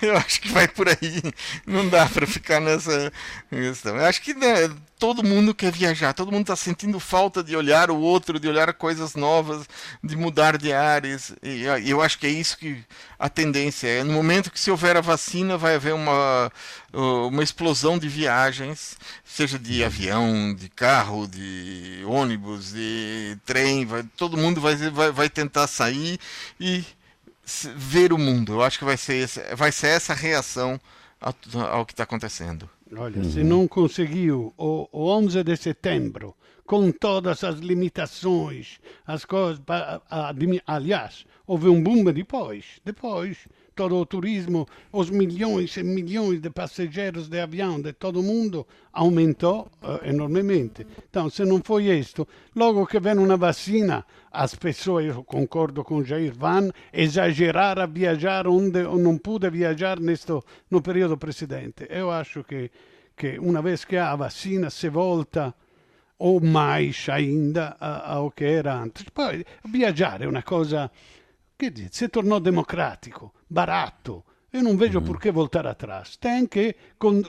eu 0.06 0.16
acho 0.16 0.40
que 0.40 0.50
vai 0.50 0.66
por 0.66 0.88
aí. 0.88 1.22
Não 1.66 1.86
dá 1.86 2.06
para 2.06 2.26
ficar 2.26 2.60
nessa 2.60 3.12
questão. 3.50 3.96
Eu 3.96 4.06
acho 4.06 4.22
que 4.22 4.32
né, 4.32 4.70
todo 5.00 5.24
mundo 5.24 5.54
quer 5.54 5.72
viajar, 5.72 6.12
todo 6.12 6.30
mundo 6.30 6.42
está 6.42 6.54
sentindo 6.54 7.00
falta 7.00 7.42
de 7.42 7.56
olhar 7.56 7.90
o 7.90 7.98
outro, 7.98 8.38
de 8.38 8.46
olhar 8.46 8.72
coisas 8.74 9.14
novas, 9.14 9.66
de 10.04 10.14
mudar 10.14 10.58
de 10.58 10.74
áreas. 10.74 11.32
E 11.42 11.62
eu 11.88 12.02
acho 12.02 12.18
que 12.18 12.26
é 12.26 12.30
isso 12.30 12.58
que 12.58 12.84
a 13.18 13.30
tendência 13.30 13.88
é. 13.88 14.04
No 14.04 14.12
momento 14.12 14.50
que 14.50 14.60
se 14.60 14.70
houver 14.70 14.98
a 14.98 15.00
vacina, 15.00 15.56
vai 15.56 15.76
haver 15.76 15.94
uma, 15.94 16.52
uma 16.92 17.42
explosão 17.42 17.98
de 17.98 18.08
viagens, 18.08 18.98
seja 19.24 19.58
de 19.58 19.82
avião, 19.82 20.54
de 20.54 20.68
carro, 20.68 21.26
de 21.26 22.02
ônibus, 22.06 22.72
de 22.74 23.38
trem, 23.46 23.86
vai, 23.86 24.02
todo 24.18 24.36
mundo 24.36 24.60
vai, 24.60 24.76
vai, 24.76 25.10
vai 25.10 25.30
tentar 25.30 25.66
sair 25.66 26.20
e 26.60 26.84
ver 27.74 28.12
o 28.12 28.18
mundo. 28.18 28.52
Eu 28.52 28.62
acho 28.62 28.78
que 28.78 28.84
vai 28.84 28.98
ser, 28.98 29.14
esse, 29.14 29.40
vai 29.56 29.72
ser 29.72 29.88
essa 29.88 30.12
reação 30.12 30.78
ao, 31.18 31.34
ao 31.70 31.86
que 31.86 31.94
está 31.94 32.02
acontecendo. 32.02 32.68
Olha, 32.96 33.18
uhum. 33.18 33.30
se 33.30 33.44
não 33.44 33.68
conseguiu 33.68 34.52
o, 34.56 34.88
o 34.90 35.08
11 35.10 35.44
de 35.44 35.56
setembro, 35.56 36.34
com 36.64 36.90
todas 36.90 37.42
as 37.44 37.58
limitações, 37.58 38.78
as 39.06 39.24
coisas. 39.24 39.62
Aliás, 40.66 41.26
houve 41.46 41.68
um 41.68 41.82
boom 41.82 42.04
depois. 42.12 42.80
Depois, 42.84 43.46
todo 43.80 43.96
o 43.96 44.04
turismo, 44.04 44.68
os 44.92 45.08
milhões 45.08 45.74
e 45.78 45.82
milhões 45.82 46.38
de 46.38 46.50
passageiros 46.50 47.30
de 47.30 47.40
avião 47.40 47.80
de 47.80 47.94
todo 47.94 48.20
o 48.20 48.22
mundo 48.22 48.66
aumentou 48.92 49.70
uh, 49.80 50.06
enormemente. 50.06 50.86
Então, 51.08 51.30
se 51.30 51.46
não 51.46 51.62
foi 51.64 51.84
isto, 51.86 52.28
logo 52.54 52.86
que 52.86 53.00
vem 53.00 53.16
uma 53.16 53.38
vacina, 53.38 54.04
as 54.30 54.54
pessoas, 54.54 55.06
eu 55.06 55.24
concordo 55.24 55.82
com 55.82 56.04
Jair, 56.04 56.34
vão 56.34 56.70
exagerar 56.92 57.78
a 57.78 57.86
viajar 57.86 58.46
onde 58.46 58.82
não 58.82 59.16
pude 59.16 59.48
viajar 59.48 59.98
nesto, 59.98 60.44
no 60.70 60.82
período 60.82 61.16
precedente. 61.16 61.86
Eu 61.88 62.10
acho 62.10 62.44
que, 62.44 62.70
que 63.16 63.38
uma 63.38 63.62
vez 63.62 63.82
que 63.82 63.96
há 63.96 64.12
a 64.12 64.16
vacina, 64.16 64.68
se 64.68 64.90
volta 64.90 65.54
ou 66.18 66.38
mais 66.38 67.08
ainda 67.08 67.78
ao 67.80 68.30
que 68.30 68.44
era 68.44 68.74
antes. 68.74 69.06
Poi 69.10 69.42
viaggiare 69.64 70.24
è 70.24 70.26
una 70.26 70.42
cosa 70.42 70.90
che 71.56 71.72
si 71.90 72.10
tornò 72.10 72.38
democratico, 72.40 73.32
barato. 73.50 74.24
Eu 74.52 74.62
não 74.62 74.76
vejo 74.76 75.00
mm. 75.00 75.04
por 75.04 75.20
que 75.20 75.30
voltar 75.30 75.66
atrás. 75.66 76.16
Tem 76.16 76.46
que 76.46 76.74
con, 76.98 77.22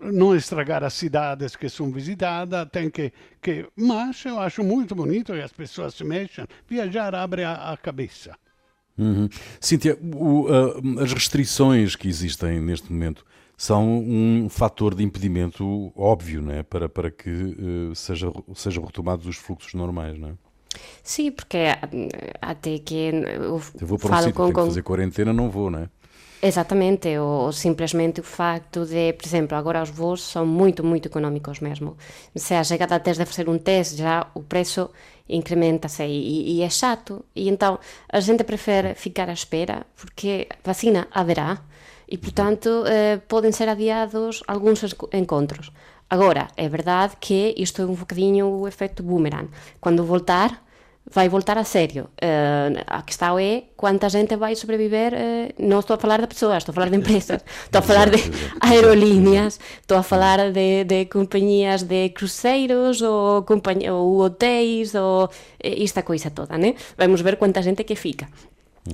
não 0.00 0.34
estragar 0.34 0.82
as 0.84 0.94
cidades 0.94 1.56
que 1.56 1.68
são 1.68 1.90
visitadas, 1.90 2.68
tem 2.70 2.90
que, 2.90 3.12
que. 3.40 3.66
Mas 3.76 4.24
eu 4.24 4.38
acho 4.38 4.62
muito 4.62 4.94
bonito 4.94 5.32
que 5.32 5.40
as 5.40 5.52
pessoas 5.52 5.94
se 5.94 6.04
mexam. 6.04 6.46
Viajar 6.68 7.14
abre 7.14 7.44
a, 7.44 7.72
a 7.72 7.76
cabeça. 7.76 8.36
Uhum. 8.98 9.28
Cíntia, 9.60 9.98
o, 10.02 10.44
uh, 10.44 11.00
as 11.00 11.12
restrições 11.12 11.96
que 11.96 12.08
existem 12.08 12.60
neste 12.60 12.92
momento 12.92 13.24
são 13.56 14.00
um 14.00 14.48
fator 14.50 14.94
de 14.94 15.02
impedimento 15.02 15.92
óbvio 15.96 16.42
não 16.42 16.52
é? 16.52 16.62
para, 16.62 16.88
para 16.88 17.10
que 17.10 17.30
uh, 17.30 17.94
seja, 17.94 18.30
sejam 18.54 18.84
retomados 18.84 19.26
os 19.26 19.36
fluxos 19.36 19.72
normais, 19.72 20.18
não 20.18 20.30
é? 20.30 20.34
Sim, 21.02 21.30
porque 21.30 21.58
até 22.40 22.78
que 22.78 22.94
eu, 22.94 23.60
eu 23.80 23.86
vou 23.86 23.98
para 23.98 24.16
um 24.16 24.18
sítio, 24.18 24.34
com, 24.34 24.42
tenho 24.44 24.54
que 24.54 24.64
fazer 24.66 24.82
quarentena, 24.82 25.32
não 25.32 25.50
vou, 25.50 25.70
não 25.70 25.80
é? 25.80 25.88
Exatamente, 26.44 27.16
ou 27.18 27.52
simplesmente 27.52 28.20
o 28.20 28.24
facto 28.24 28.84
de, 28.84 29.12
por 29.12 29.24
exemplo, 29.24 29.56
agora 29.56 29.80
os 29.80 29.90
voos 29.90 30.22
são 30.22 30.44
muito, 30.44 30.82
muito 30.82 31.06
económicos 31.06 31.60
mesmo. 31.60 31.96
Se 32.34 32.52
a 32.54 32.64
chegada 32.64 32.96
até 32.96 33.12
de 33.12 33.24
fazer 33.24 33.48
um 33.48 33.58
teste, 33.58 33.98
já 33.98 34.26
o 34.34 34.42
preço 34.42 34.90
incrementa-se 35.28 36.02
e, 36.02 36.58
e, 36.58 36.62
é 36.62 36.68
chato. 36.68 37.24
E 37.34 37.48
então 37.48 37.78
a 38.08 38.18
gente 38.18 38.42
prefere 38.42 38.94
ficar 38.94 39.28
à 39.30 39.32
espera, 39.32 39.86
porque 39.94 40.48
vacina 40.64 41.06
haverá, 41.12 41.60
e, 42.08 42.18
portanto, 42.18 42.84
eh, 42.86 43.18
podem 43.28 43.52
ser 43.52 43.68
adiados 43.68 44.42
alguns 44.46 44.82
encontros. 45.14 45.70
Agora, 46.12 46.48
é 46.58 46.68
verdade 46.68 47.16
que 47.18 47.54
isto 47.56 47.80
é 47.80 47.86
un 47.86 47.96
bocadinho 47.96 48.44
o 48.46 48.68
efecto 48.68 49.02
boomerang. 49.02 49.48
Quando 49.80 50.04
voltar, 50.04 50.62
vai 51.10 51.26
voltar 51.26 51.56
a 51.56 51.64
serio. 51.64 52.04
Uh, 52.20 52.76
eh, 52.76 52.84
a 52.86 53.00
questão 53.00 53.38
é 53.38 53.64
quanta 53.74 54.10
gente 54.10 54.36
vai 54.36 54.54
sobreviver. 54.54 55.14
Eh, 55.14 55.54
uh, 55.56 55.64
non 55.64 55.80
estou 55.80 55.96
a 55.96 55.98
falar 55.98 56.20
de 56.20 56.28
pessoas, 56.28 56.60
estou 56.60 56.72
a 56.72 56.76
falar 56.76 56.92
de 56.92 57.00
empresas, 57.00 57.40
estou 57.64 57.80
a 57.80 57.86
falar 57.90 58.12
de 58.12 58.20
aerolíneas, 58.60 59.56
estou 59.80 59.96
a 59.96 60.04
falar 60.04 60.52
de, 60.52 60.84
de 60.84 61.08
compañías 61.08 61.88
de 61.88 62.12
cruceiros 62.12 63.00
ou, 63.00 63.48
compañ... 63.48 63.88
ou 63.88 64.20
hotéis 64.20 64.92
ou 64.92 65.32
eh, 65.64 65.80
esta 65.80 66.04
coisa 66.04 66.28
toda, 66.28 66.60
né? 66.60 66.76
Vamos 67.00 67.24
ver 67.24 67.40
quanta 67.40 67.64
gente 67.64 67.88
que 67.88 67.96
fica. 67.96 68.28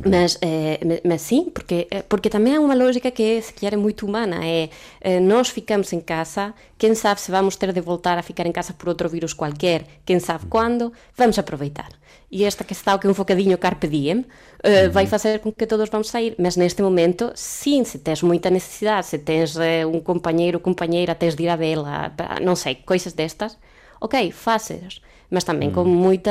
Mas, 0.05 0.39
eh, 0.43 1.01
mas 1.03 1.23
sim, 1.23 1.49
porque, 1.49 1.89
eh, 1.91 2.03
porque 2.03 2.29
também 2.29 2.55
há 2.55 2.61
uma 2.61 2.75
lógica 2.75 3.11
que 3.11 3.23
é, 3.23 3.41
se 3.41 3.55
calhar, 3.55 3.73
é 3.73 3.77
muito 3.77 4.05
humana. 4.05 4.39
É, 4.45 4.69
eh, 5.01 5.19
nós 5.19 5.49
ficamos 5.49 5.91
em 5.95 6.01
casa, 6.01 6.53
quem 6.77 6.95
sabe 6.95 7.21
se 7.23 7.31
vamos 7.31 7.57
ter 7.57 7.73
de 7.73 7.81
voltar 7.81 8.19
a 8.19 8.23
ficar 8.23 8.47
em 8.47 8.53
casa 8.53 8.75
por 8.75 8.91
outro 8.91 9.09
vírus 9.09 9.33
qualquer, 9.33 9.87
quem 10.05 10.21
sabe 10.21 10.45
quando, 10.47 10.93
vamos 11.17 11.39
aproveitar. 11.39 11.89
E 12.31 12.45
esta 12.45 12.65
questão 12.65 12.99
que 12.99 13.07
é 13.07 13.11
um 13.11 13.15
bocadinho 13.15 13.57
carpe 13.57 13.89
diem, 13.89 14.19
uhum. 14.19 14.91
vai 14.93 15.07
fazer 15.07 15.39
com 15.41 15.51
que 15.51 15.67
todos 15.67 15.89
vamos 15.89 16.11
sair. 16.11 16.35
Mas 16.39 16.57
neste 16.57 16.83
momento, 16.83 17.33
sim, 17.35 17.83
se 17.85 17.99
tens 17.99 18.23
muita 18.23 18.51
necessidade, 18.51 19.07
se 19.07 19.19
tens 19.19 19.57
eh, 19.57 19.87
um 19.87 20.01
companheiro 20.01 20.61
companheira, 20.61 21.15
tens 21.15 21.35
de 21.35 21.45
ir 21.45 21.49
a 21.49 21.57
vê-la, 21.57 22.13
não 22.43 22.55
sei, 22.55 22.75
coisas 22.75 23.15
destas, 23.15 23.57
ok, 24.01 24.31
fazes 24.33 25.01
mas 25.31 25.45
também 25.45 25.69
hum. 25.69 25.73
com 25.73 25.85
muita, 25.85 26.31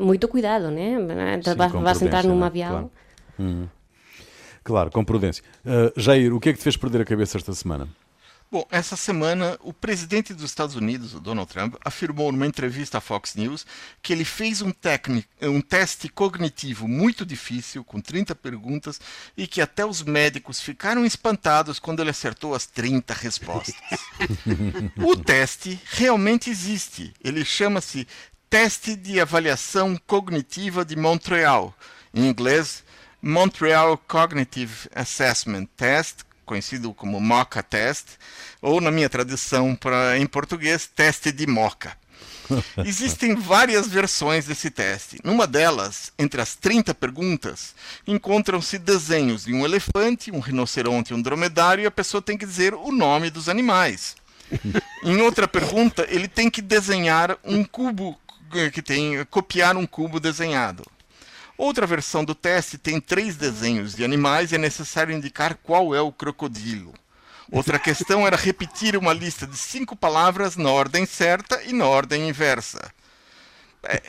muito 0.00 0.26
cuidado, 0.26 0.70
né? 0.70 0.96
Sim, 1.42 1.54
vai, 1.54 1.68
vai 1.68 1.94
sentar 1.94 2.24
num 2.24 2.42
avião. 2.42 2.70
Claro. 2.70 2.90
Hum. 3.38 3.66
claro. 4.64 4.90
com 4.90 5.04
prudência. 5.04 5.44
Uh, 5.64 6.00
Jair, 6.00 6.34
o 6.34 6.40
que 6.40 6.50
é 6.50 6.52
que 6.52 6.58
te 6.58 6.64
fez 6.64 6.76
perder 6.76 7.02
a 7.02 7.04
cabeça 7.04 7.36
esta 7.36 7.52
semana? 7.52 7.88
Bom, 8.52 8.66
essa 8.70 8.96
semana 8.96 9.58
o 9.62 9.72
presidente 9.72 10.34
dos 10.34 10.44
Estados 10.44 10.76
Unidos, 10.76 11.12
Donald 11.12 11.50
Trump, 11.50 11.74
afirmou 11.82 12.30
numa 12.30 12.46
entrevista 12.46 12.98
à 12.98 13.00
Fox 13.00 13.34
News 13.34 13.64
que 14.02 14.12
ele 14.12 14.26
fez 14.26 14.60
um, 14.60 14.74
um 15.40 15.62
teste 15.62 16.06
cognitivo 16.10 16.86
muito 16.86 17.24
difícil, 17.24 17.82
com 17.82 17.98
30 17.98 18.34
perguntas, 18.34 19.00
e 19.38 19.46
que 19.46 19.62
até 19.62 19.86
os 19.86 20.02
médicos 20.02 20.60
ficaram 20.60 21.06
espantados 21.06 21.78
quando 21.78 22.00
ele 22.00 22.10
acertou 22.10 22.54
as 22.54 22.66
30 22.66 23.14
respostas. 23.14 23.74
o 25.02 25.16
teste 25.16 25.80
realmente 25.86 26.50
existe. 26.50 27.14
Ele 27.24 27.46
chama-se 27.46 28.06
Teste 28.50 28.94
de 28.96 29.18
Avaliação 29.18 29.98
Cognitiva 30.06 30.84
de 30.84 30.94
Montreal, 30.94 31.74
em 32.12 32.28
inglês, 32.28 32.84
Montreal 33.22 33.96
Cognitive 33.96 34.90
Assessment 34.94 35.64
Test, 35.74 36.18
conhecido 36.44 36.92
como 36.92 37.20
Moca 37.20 37.62
Test, 37.62 38.06
ou 38.60 38.80
na 38.80 38.90
minha 38.90 39.08
tradução 39.08 39.74
para 39.74 40.18
em 40.18 40.26
português, 40.26 40.86
teste 40.86 41.32
de 41.32 41.46
Moca. 41.46 41.96
Existem 42.84 43.34
várias 43.34 43.88
versões 43.88 44.46
desse 44.46 44.70
teste. 44.70 45.18
Numa 45.24 45.46
delas, 45.46 46.12
entre 46.18 46.40
as 46.40 46.54
30 46.54 46.94
perguntas, 46.94 47.74
encontram-se 48.06 48.78
desenhos 48.78 49.44
de 49.44 49.54
um 49.54 49.64
elefante, 49.64 50.30
um 50.30 50.40
rinoceronte 50.40 51.12
e 51.12 51.16
um 51.16 51.22
dromedário, 51.22 51.82
e 51.82 51.86
a 51.86 51.90
pessoa 51.90 52.22
tem 52.22 52.36
que 52.36 52.46
dizer 52.46 52.74
o 52.74 52.92
nome 52.92 53.30
dos 53.30 53.48
animais. 53.48 54.16
em 55.02 55.20
outra 55.22 55.48
pergunta, 55.48 56.06
ele 56.08 56.28
tem 56.28 56.50
que 56.50 56.60
desenhar 56.60 57.38
um 57.44 57.64
cubo 57.64 58.18
que 58.72 58.82
tem 58.82 59.24
copiar 59.30 59.76
um 59.76 59.86
cubo 59.86 60.20
desenhado. 60.20 60.84
Outra 61.62 61.86
versão 61.86 62.24
do 62.24 62.34
teste 62.34 62.76
tem 62.76 63.00
três 63.00 63.36
desenhos 63.36 63.94
de 63.94 64.04
animais 64.04 64.50
e 64.50 64.56
é 64.56 64.58
necessário 64.58 65.14
indicar 65.14 65.54
qual 65.62 65.94
é 65.94 66.00
o 66.00 66.10
crocodilo. 66.10 66.92
Outra 67.52 67.78
questão 67.78 68.26
era 68.26 68.36
repetir 68.36 68.96
uma 68.96 69.12
lista 69.12 69.46
de 69.46 69.56
cinco 69.56 69.94
palavras 69.94 70.56
na 70.56 70.68
ordem 70.68 71.06
certa 71.06 71.62
e 71.62 71.72
na 71.72 71.86
ordem 71.86 72.28
inversa. 72.28 72.92
É, 73.84 74.02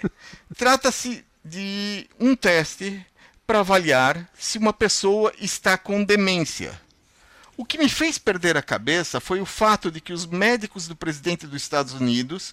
Trata-se 0.58 1.24
de 1.46 2.10
um 2.20 2.36
teste 2.36 3.06
para 3.46 3.60
avaliar 3.60 4.28
se 4.34 4.58
uma 4.58 4.74
pessoa 4.74 5.32
está 5.40 5.78
com 5.78 6.04
demência. 6.04 6.82
O 7.56 7.64
que 7.64 7.78
me 7.78 7.88
fez 7.88 8.18
perder 8.18 8.58
a 8.58 8.64
cabeça 8.64 9.20
foi 9.20 9.40
o 9.40 9.46
fato 9.46 9.92
de 9.92 10.02
que 10.02 10.12
os 10.12 10.26
médicos 10.26 10.88
do 10.88 10.96
presidente 10.96 11.46
dos 11.46 11.62
Estados 11.62 11.94
Unidos, 11.94 12.52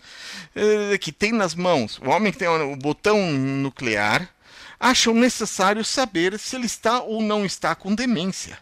eh, 0.55 0.99
que 0.99 1.11
tem 1.11 1.33
nas 1.33 1.55
mãos, 1.55 1.99
o 2.05 2.11
homem 2.11 2.31
que 2.31 2.39
tem 2.39 2.49
o 2.49 2.77
botão 2.77 3.33
nuclear, 3.33 4.29
acham 4.81 5.13
necessário 5.13 5.85
saber 5.85 6.39
se 6.39 6.57
ele 6.57 6.65
está 6.65 7.03
ou 7.03 7.23
não 7.23 7.45
está 7.45 7.75
com 7.75 7.95
demência. 7.95 8.59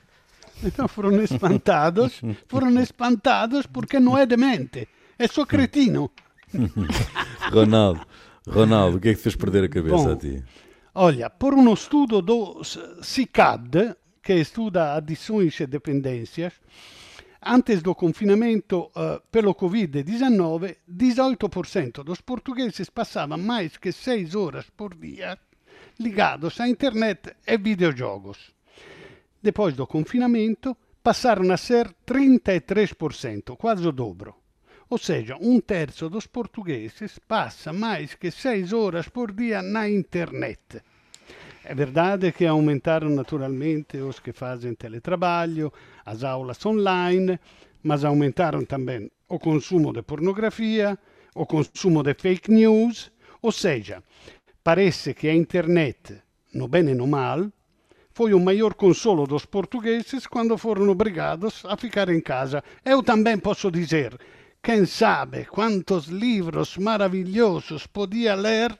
Então 0.64 0.88
foram 0.88 1.22
espantados, 1.22 2.20
foram 2.48 2.81
espantados 2.81 3.64
porque 3.64 4.00
não 4.00 4.18
é 4.18 4.26
demente, 4.26 4.88
é 5.16 5.28
só 5.28 5.46
cretino. 5.46 6.11
Ronaldo, 7.52 8.04
Ronaldo, 8.48 8.96
o 8.96 9.00
que 9.00 9.11
é 9.11 9.14
que 9.14 9.20
fez 9.20 9.37
perder 9.37 9.64
a 9.64 9.68
cabeça 9.68 9.96
Bom, 9.96 10.12
a 10.12 10.16
ti? 10.16 10.44
Olha, 10.94 11.31
por 11.31 11.54
um 11.54 11.72
estudo 11.72 12.20
do 12.20 12.62
CICAD, 13.00 13.94
que 14.20 14.35
estuda 14.35 14.94
adições 14.94 15.61
e 15.61 15.66
dependências, 15.66 16.54
antes 17.40 17.81
do 17.81 17.94
confinamento 17.94 18.90
uh, 18.96 19.22
pelo 19.31 19.54
Covid-19, 19.54 20.76
18% 20.90 22.02
dos 22.02 22.20
portugueses 22.20 22.90
passavam 22.90 23.38
mais 23.38 23.76
que 23.76 23.92
6 23.92 24.35
horas 24.35 24.68
por 24.70 24.96
dia 24.96 25.38
ligados 26.00 26.61
a 26.61 26.68
internet 26.68 27.37
e 27.46 27.56
videojogos. 27.58 28.54
Depois 29.42 29.74
do 29.74 29.87
confinamento, 29.87 30.76
passaram 31.02 31.50
a 31.52 31.56
ser 31.56 31.94
33%, 32.06 33.56
quase 33.56 33.87
o 33.87 33.92
dobro. 33.92 34.34
Ou 34.90 34.98
seja, 34.98 35.37
um 35.40 35.61
terço 35.61 36.08
dos 36.08 36.26
portugueses 36.26 37.18
passa 37.18 37.72
mais 37.72 38.14
que 38.14 38.30
6 38.30 38.72
horas 38.72 39.08
por 39.08 39.32
dia 39.32 39.61
na 39.61 39.88
internet. 39.88 40.82
É 41.64 41.74
verdade 41.74 42.32
que 42.32 42.46
aumentaram 42.46 43.11
naturalmente 43.11 43.99
os 43.99 44.18
que 44.20 44.32
fazem 44.32 44.74
teletrabalho, 44.74 45.72
as 46.07 46.24
aulas 46.24 46.64
online, 46.64 47.38
mas 47.82 48.05
aumentaram 48.05 48.64
também 48.64 49.11
o 49.28 49.38
consumo 49.38 49.92
de 49.92 50.03
pornografia, 50.03 50.99
o 51.34 51.44
consumo 51.44 52.03
de 52.03 52.14
fake 52.14 52.51
news, 52.51 53.12
ou 53.42 53.53
seja, 53.53 54.03
Parece 54.68 55.14
que 55.14 55.26
a 55.28 55.34
internet, 55.34 56.20
no 56.52 56.68
bem 56.68 56.90
e 56.90 56.94
no 56.94 57.06
mal, 57.06 57.50
foi 58.12 58.34
o 58.34 58.38
maior 58.38 58.74
consolo 58.74 59.26
dos 59.26 59.46
portugueses 59.46 60.26
quando 60.26 60.58
foram 60.58 60.90
obrigados 60.90 61.64
a 61.64 61.74
ficar 61.74 62.10
em 62.10 62.20
casa. 62.20 62.62
Eu 62.84 63.02
também 63.02 63.38
posso 63.38 63.70
dizer, 63.70 64.14
quem 64.62 64.84
sabe 64.84 65.46
quantos 65.46 66.08
livros 66.08 66.76
maravilhosos 66.76 67.86
podia 67.86 68.34
ler 68.34 68.78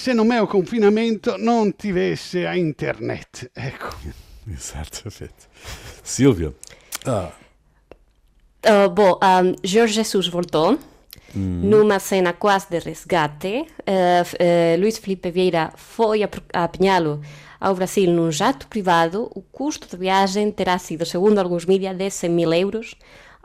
se 0.00 0.12
no 0.12 0.24
meu 0.24 0.48
confinamento 0.48 1.38
não 1.38 1.70
tivesse 1.70 2.44
a 2.44 2.58
internet. 2.58 3.48
Ecco. 3.54 3.96
Exatamente. 4.44 5.46
Silvia. 6.02 6.52
Ah. 7.06 7.30
Uh, 8.66 8.90
bom, 8.90 9.20
um, 9.22 9.54
Jorge 9.62 9.94
Jesus 9.94 10.26
voltou. 10.26 10.76
Numa 11.34 11.98
cena 11.98 12.32
quase 12.32 12.68
de 12.70 12.78
resgate, 12.78 13.48
uh, 13.58 13.62
uh, 13.62 14.80
Luís 14.80 14.96
Felipe 14.96 15.30
Vieira 15.30 15.72
foi 15.76 16.22
apanhá-lo 16.22 17.20
ao 17.60 17.74
Brasil 17.74 18.10
num 18.10 18.32
jato 18.32 18.66
privado. 18.66 19.30
O 19.34 19.42
custo 19.42 19.88
da 19.90 19.98
viagem 19.98 20.50
terá 20.50 20.78
sido, 20.78 21.04
segundo 21.04 21.38
alguns 21.38 21.66
mídias, 21.66 21.96
de 21.96 22.10
100 22.10 22.30
mil 22.30 22.52
euros. 22.54 22.94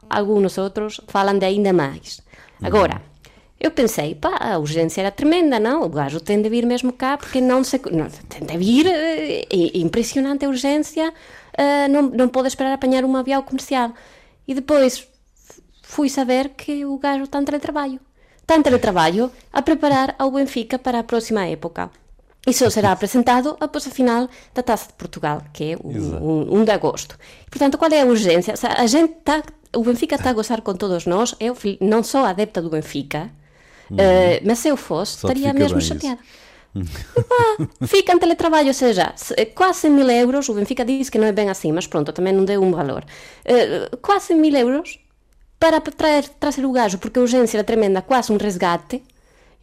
Alguns 0.09 0.57
outros 0.57 1.01
falam 1.07 1.37
de 1.37 1.45
ainda 1.45 1.73
mais. 1.73 2.21
Agora, 2.61 3.01
eu 3.59 3.71
pensei, 3.71 4.15
pá, 4.15 4.37
a 4.39 4.57
urgência 4.57 5.01
era 5.01 5.11
tremenda, 5.11 5.59
não? 5.59 5.83
O 5.83 5.89
gajo 5.89 6.19
tem 6.19 6.41
de 6.41 6.49
vir 6.49 6.65
mesmo 6.65 6.93
cá, 6.93 7.17
porque 7.17 7.41
não 7.41 7.63
se... 7.63 7.81
Não, 7.91 8.07
tem 8.29 8.45
de 8.45 8.57
vir, 8.57 8.87
é 8.87 9.47
impressionante 9.77 10.45
a 10.45 10.49
urgência, 10.49 11.09
uh, 11.09 11.91
não, 11.91 12.03
não 12.03 12.29
pode 12.29 12.47
esperar 12.47 12.73
apanhar 12.73 13.03
um 13.03 13.15
avião 13.15 13.41
comercial. 13.41 13.93
E 14.47 14.53
depois 14.53 15.07
fui 15.93 16.09
saber 16.09 16.49
que 16.49 16.85
o 16.85 16.97
gajo 16.97 17.23
está 17.23 17.39
em 17.39 17.45
teletrabalho. 17.45 17.99
Está 18.41 18.55
em 18.57 18.63
teletrabalho 18.63 19.31
a 19.53 19.61
preparar 19.61 20.15
ao 20.17 20.31
Benfica 20.31 20.79
para 20.79 20.99
a 20.99 21.03
próxima 21.03 21.45
época. 21.45 21.91
Isso 22.47 22.69
será 22.71 22.91
apresentado 22.97 23.55
após 23.59 23.87
a 23.87 23.91
final 23.91 24.27
da 24.55 24.63
Taça 24.63 24.87
de 24.87 24.93
Portugal, 24.93 25.43
que 25.53 25.73
é 25.73 25.77
o 25.77 25.87
1 25.87 26.59
um, 26.59 26.65
de 26.65 26.71
agosto. 26.71 27.17
Portanto, 27.49 27.77
qual 27.77 27.91
é 27.91 28.01
a 28.01 28.05
urgência? 28.05 28.55
A 28.75 28.87
gente 28.87 29.13
tá, 29.23 29.43
o 29.75 29.83
Benfica 29.83 30.15
está 30.15 30.31
a 30.31 30.33
gozar 30.33 30.61
com 30.61 30.73
todos 30.73 31.05
nós. 31.05 31.35
Eu 31.39 31.55
não 31.79 32.01
sou 32.03 32.25
adepta 32.25 32.59
do 32.59 32.71
Benfica, 32.71 33.29
uhum. 33.89 33.97
uh, 33.97 34.41
mas 34.43 34.59
se 34.59 34.69
eu 34.69 34.75
fosse, 34.75 35.19
Só 35.19 35.27
estaria 35.27 35.53
mesmo 35.53 35.79
chateada. 35.79 36.19
Pá, 36.73 37.85
fica 37.85 38.13
em 38.13 38.17
teletrabalho, 38.17 38.69
ou 38.69 38.73
seja, 38.73 39.13
quase 39.53 39.81
100 39.81 39.91
mil 39.91 40.09
euros. 40.09 40.49
O 40.49 40.55
Benfica 40.55 40.83
diz 40.83 41.07
que 41.07 41.19
não 41.19 41.27
é 41.27 41.31
bem 41.31 41.49
assim, 41.49 41.71
mas 41.71 41.85
pronto, 41.85 42.11
também 42.11 42.33
não 42.33 42.43
deu 42.43 42.63
um 42.63 42.71
valor. 42.71 43.05
Uh, 43.45 43.95
quase 43.97 44.25
100 44.25 44.37
mil 44.37 44.55
euros 44.55 45.02
para 45.63 45.79
trazer, 45.79 46.27
trazer 46.37 46.65
o 46.65 46.73
gajo, 46.73 46.97
porque 46.97 47.17
a 47.17 47.21
urgência 47.21 47.55
era 47.55 47.63
tremenda, 47.63 48.01
quase 48.01 48.33
um 48.33 48.37
resgate, 48.37 49.01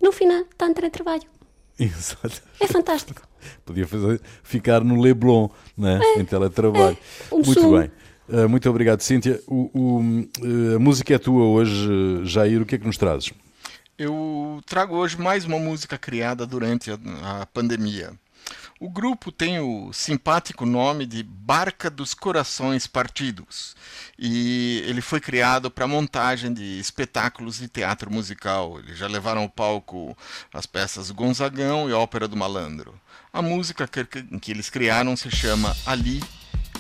e 0.00 0.02
no 0.02 0.10
final 0.10 0.40
está 0.50 0.66
em 0.66 0.72
teletrabalho. 0.72 1.24
Exato. 1.78 2.42
É 2.58 2.66
fantástico. 2.66 3.20
Podia 3.66 3.86
fazer, 3.86 4.18
ficar 4.42 4.82
no 4.82 4.98
Leblon, 4.98 5.50
né? 5.76 6.00
É, 6.02 6.20
em 6.20 6.24
teletrabalho. 6.24 6.96
É, 7.30 7.34
um 7.34 7.42
muito 7.42 7.70
bem. 7.72 7.90
Uh, 8.26 8.48
muito 8.48 8.70
obrigado, 8.70 9.02
Cíntia. 9.02 9.42
O, 9.46 9.70
o, 9.74 10.00
uh, 10.00 10.76
a 10.76 10.78
música 10.78 11.14
é 11.14 11.18
tua 11.18 11.44
hoje, 11.44 12.24
Jair. 12.24 12.62
O 12.62 12.64
que 12.64 12.76
é 12.76 12.78
que 12.78 12.86
nos 12.86 12.96
trazes? 12.96 13.34
Eu 13.98 14.62
trago 14.64 14.96
hoje 14.96 15.20
mais 15.20 15.44
uma 15.44 15.58
música 15.58 15.98
criada 15.98 16.46
durante 16.46 16.90
a, 16.90 16.96
a 17.42 17.46
pandemia. 17.46 18.12
O 18.82 18.88
grupo 18.88 19.30
tem 19.30 19.60
o 19.60 19.92
simpático 19.92 20.64
nome 20.64 21.04
de 21.04 21.22
Barca 21.22 21.90
dos 21.90 22.14
Corações 22.14 22.86
Partidos 22.86 23.76
e 24.18 24.82
ele 24.86 25.02
foi 25.02 25.20
criado 25.20 25.70
para 25.70 25.86
montagem 25.86 26.50
de 26.50 26.80
espetáculos 26.80 27.58
de 27.58 27.68
teatro 27.68 28.10
musical. 28.10 28.78
Eles 28.78 28.96
já 28.96 29.06
levaram 29.06 29.42
ao 29.42 29.50
palco 29.50 30.16
as 30.50 30.64
peças 30.64 31.10
Gonzagão 31.10 31.90
e 31.90 31.92
Ópera 31.92 32.26
do 32.26 32.38
Malandro. 32.38 32.98
A 33.30 33.42
música 33.42 33.86
que, 33.86 34.50
eles 34.50 34.70
criaram 34.70 35.14
se 35.14 35.30
chama 35.30 35.76
Ali 35.84 36.22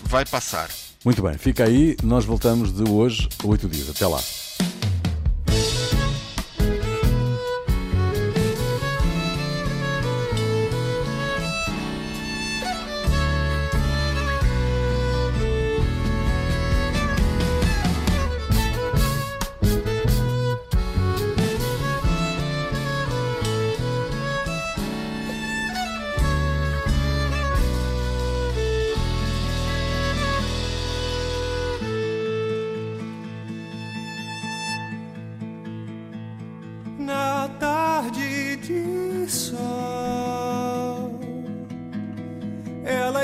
Vai 0.02 0.24
Passar. 0.24 0.70
Muito 1.04 1.20
bem, 1.20 1.36
fica 1.36 1.64
aí, 1.64 1.98
nós 2.02 2.24
voltamos 2.24 2.72
de 2.72 2.90
hoje 2.90 3.28
oito 3.44 3.68
dias. 3.68 3.90
Até 3.90 4.06
lá. 4.06 4.22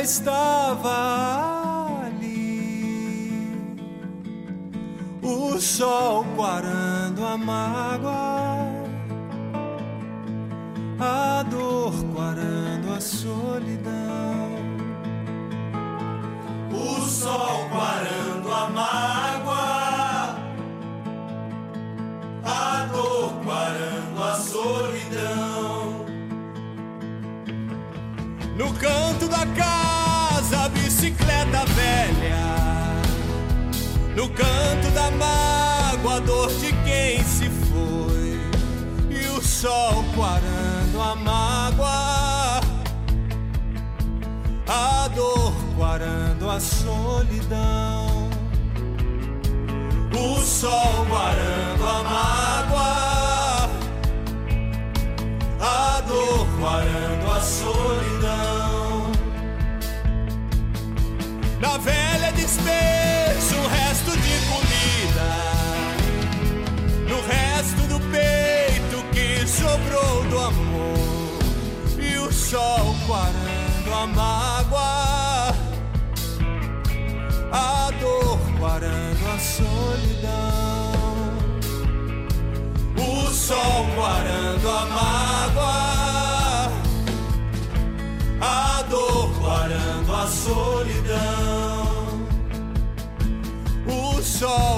Estava 0.06 2.04
ali, 2.06 3.58
o 5.20 5.58
sol 5.60 6.24
quarando 6.36 7.26
a 7.26 7.36
mágoa, 7.36 8.84
a 11.00 11.42
dor 11.50 11.92
quarando 12.14 12.94
a 12.96 13.00
solidão, 13.00 14.52
o 16.70 17.00
sol 17.00 17.68
quarando 17.72 18.54
a 18.54 18.70
mágoa, 18.70 20.36
a 22.44 22.86
dor 22.92 23.32
quarando 23.44 24.22
a 24.22 24.34
solidão. 24.36 26.06
No 28.56 28.72
canto 28.74 29.26
da 29.28 29.44
casa 29.56 29.85
bicicleta 31.16 31.64
velha. 31.74 32.46
No 34.14 34.28
canto 34.30 34.90
da 34.94 35.10
mágoa, 35.10 36.20
dor 36.20 36.48
de 36.54 36.72
quem 36.84 37.22
se 37.24 37.48
foi. 37.48 38.40
E 39.10 39.26
o 39.28 39.42
sol 39.42 40.04
quarando 40.14 41.00
a 41.00 41.16
mágoa, 41.16 42.60
a 44.68 45.08
dor 45.14 45.52
quarando 45.76 46.50
a 46.50 46.60
solidão, 46.60 48.30
o 50.12 50.40
sol 50.40 51.06
quarando 51.08 51.75
amor. 70.46 71.38
E 71.98 72.16
o 72.18 72.32
sol 72.32 72.94
quarando 73.06 73.94
a 73.94 74.06
mágoa. 74.06 75.54
A 77.52 77.90
dor 78.00 78.38
quarando 78.58 79.28
a 79.34 79.38
solidão. 79.38 80.92
O 82.96 83.30
sol 83.30 83.86
quarando 83.94 84.68
a 84.68 84.86
mágoa. 84.96 85.86
A 88.40 88.82
dor 88.88 89.30
quarando 89.40 90.14
a 90.14 90.26
solidão 90.26 91.76
sol 94.26 94.75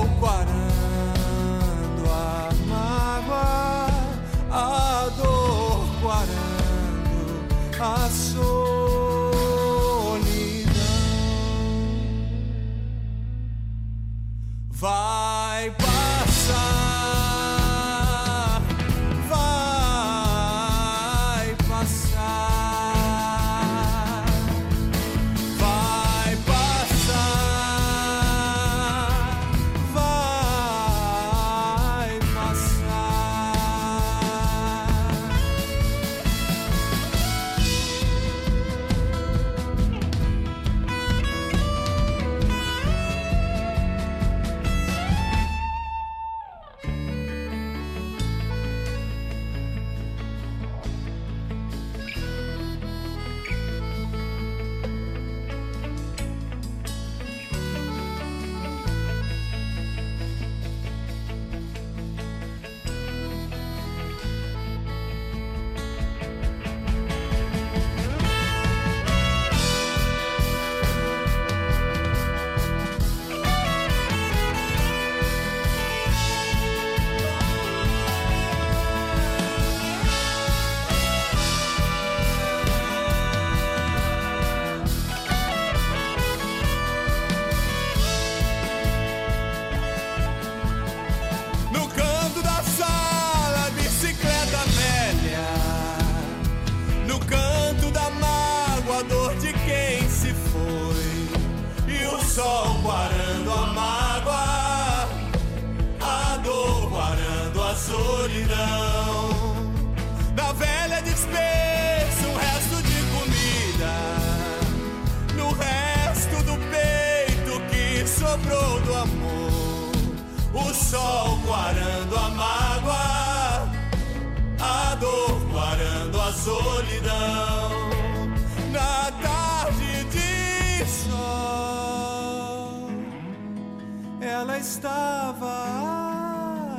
ela 134.40 134.56
estava 134.56 135.52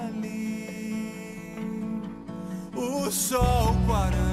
ali. 0.08 1.56
O 2.74 3.12
sol 3.12 3.74
guarando 3.86 4.29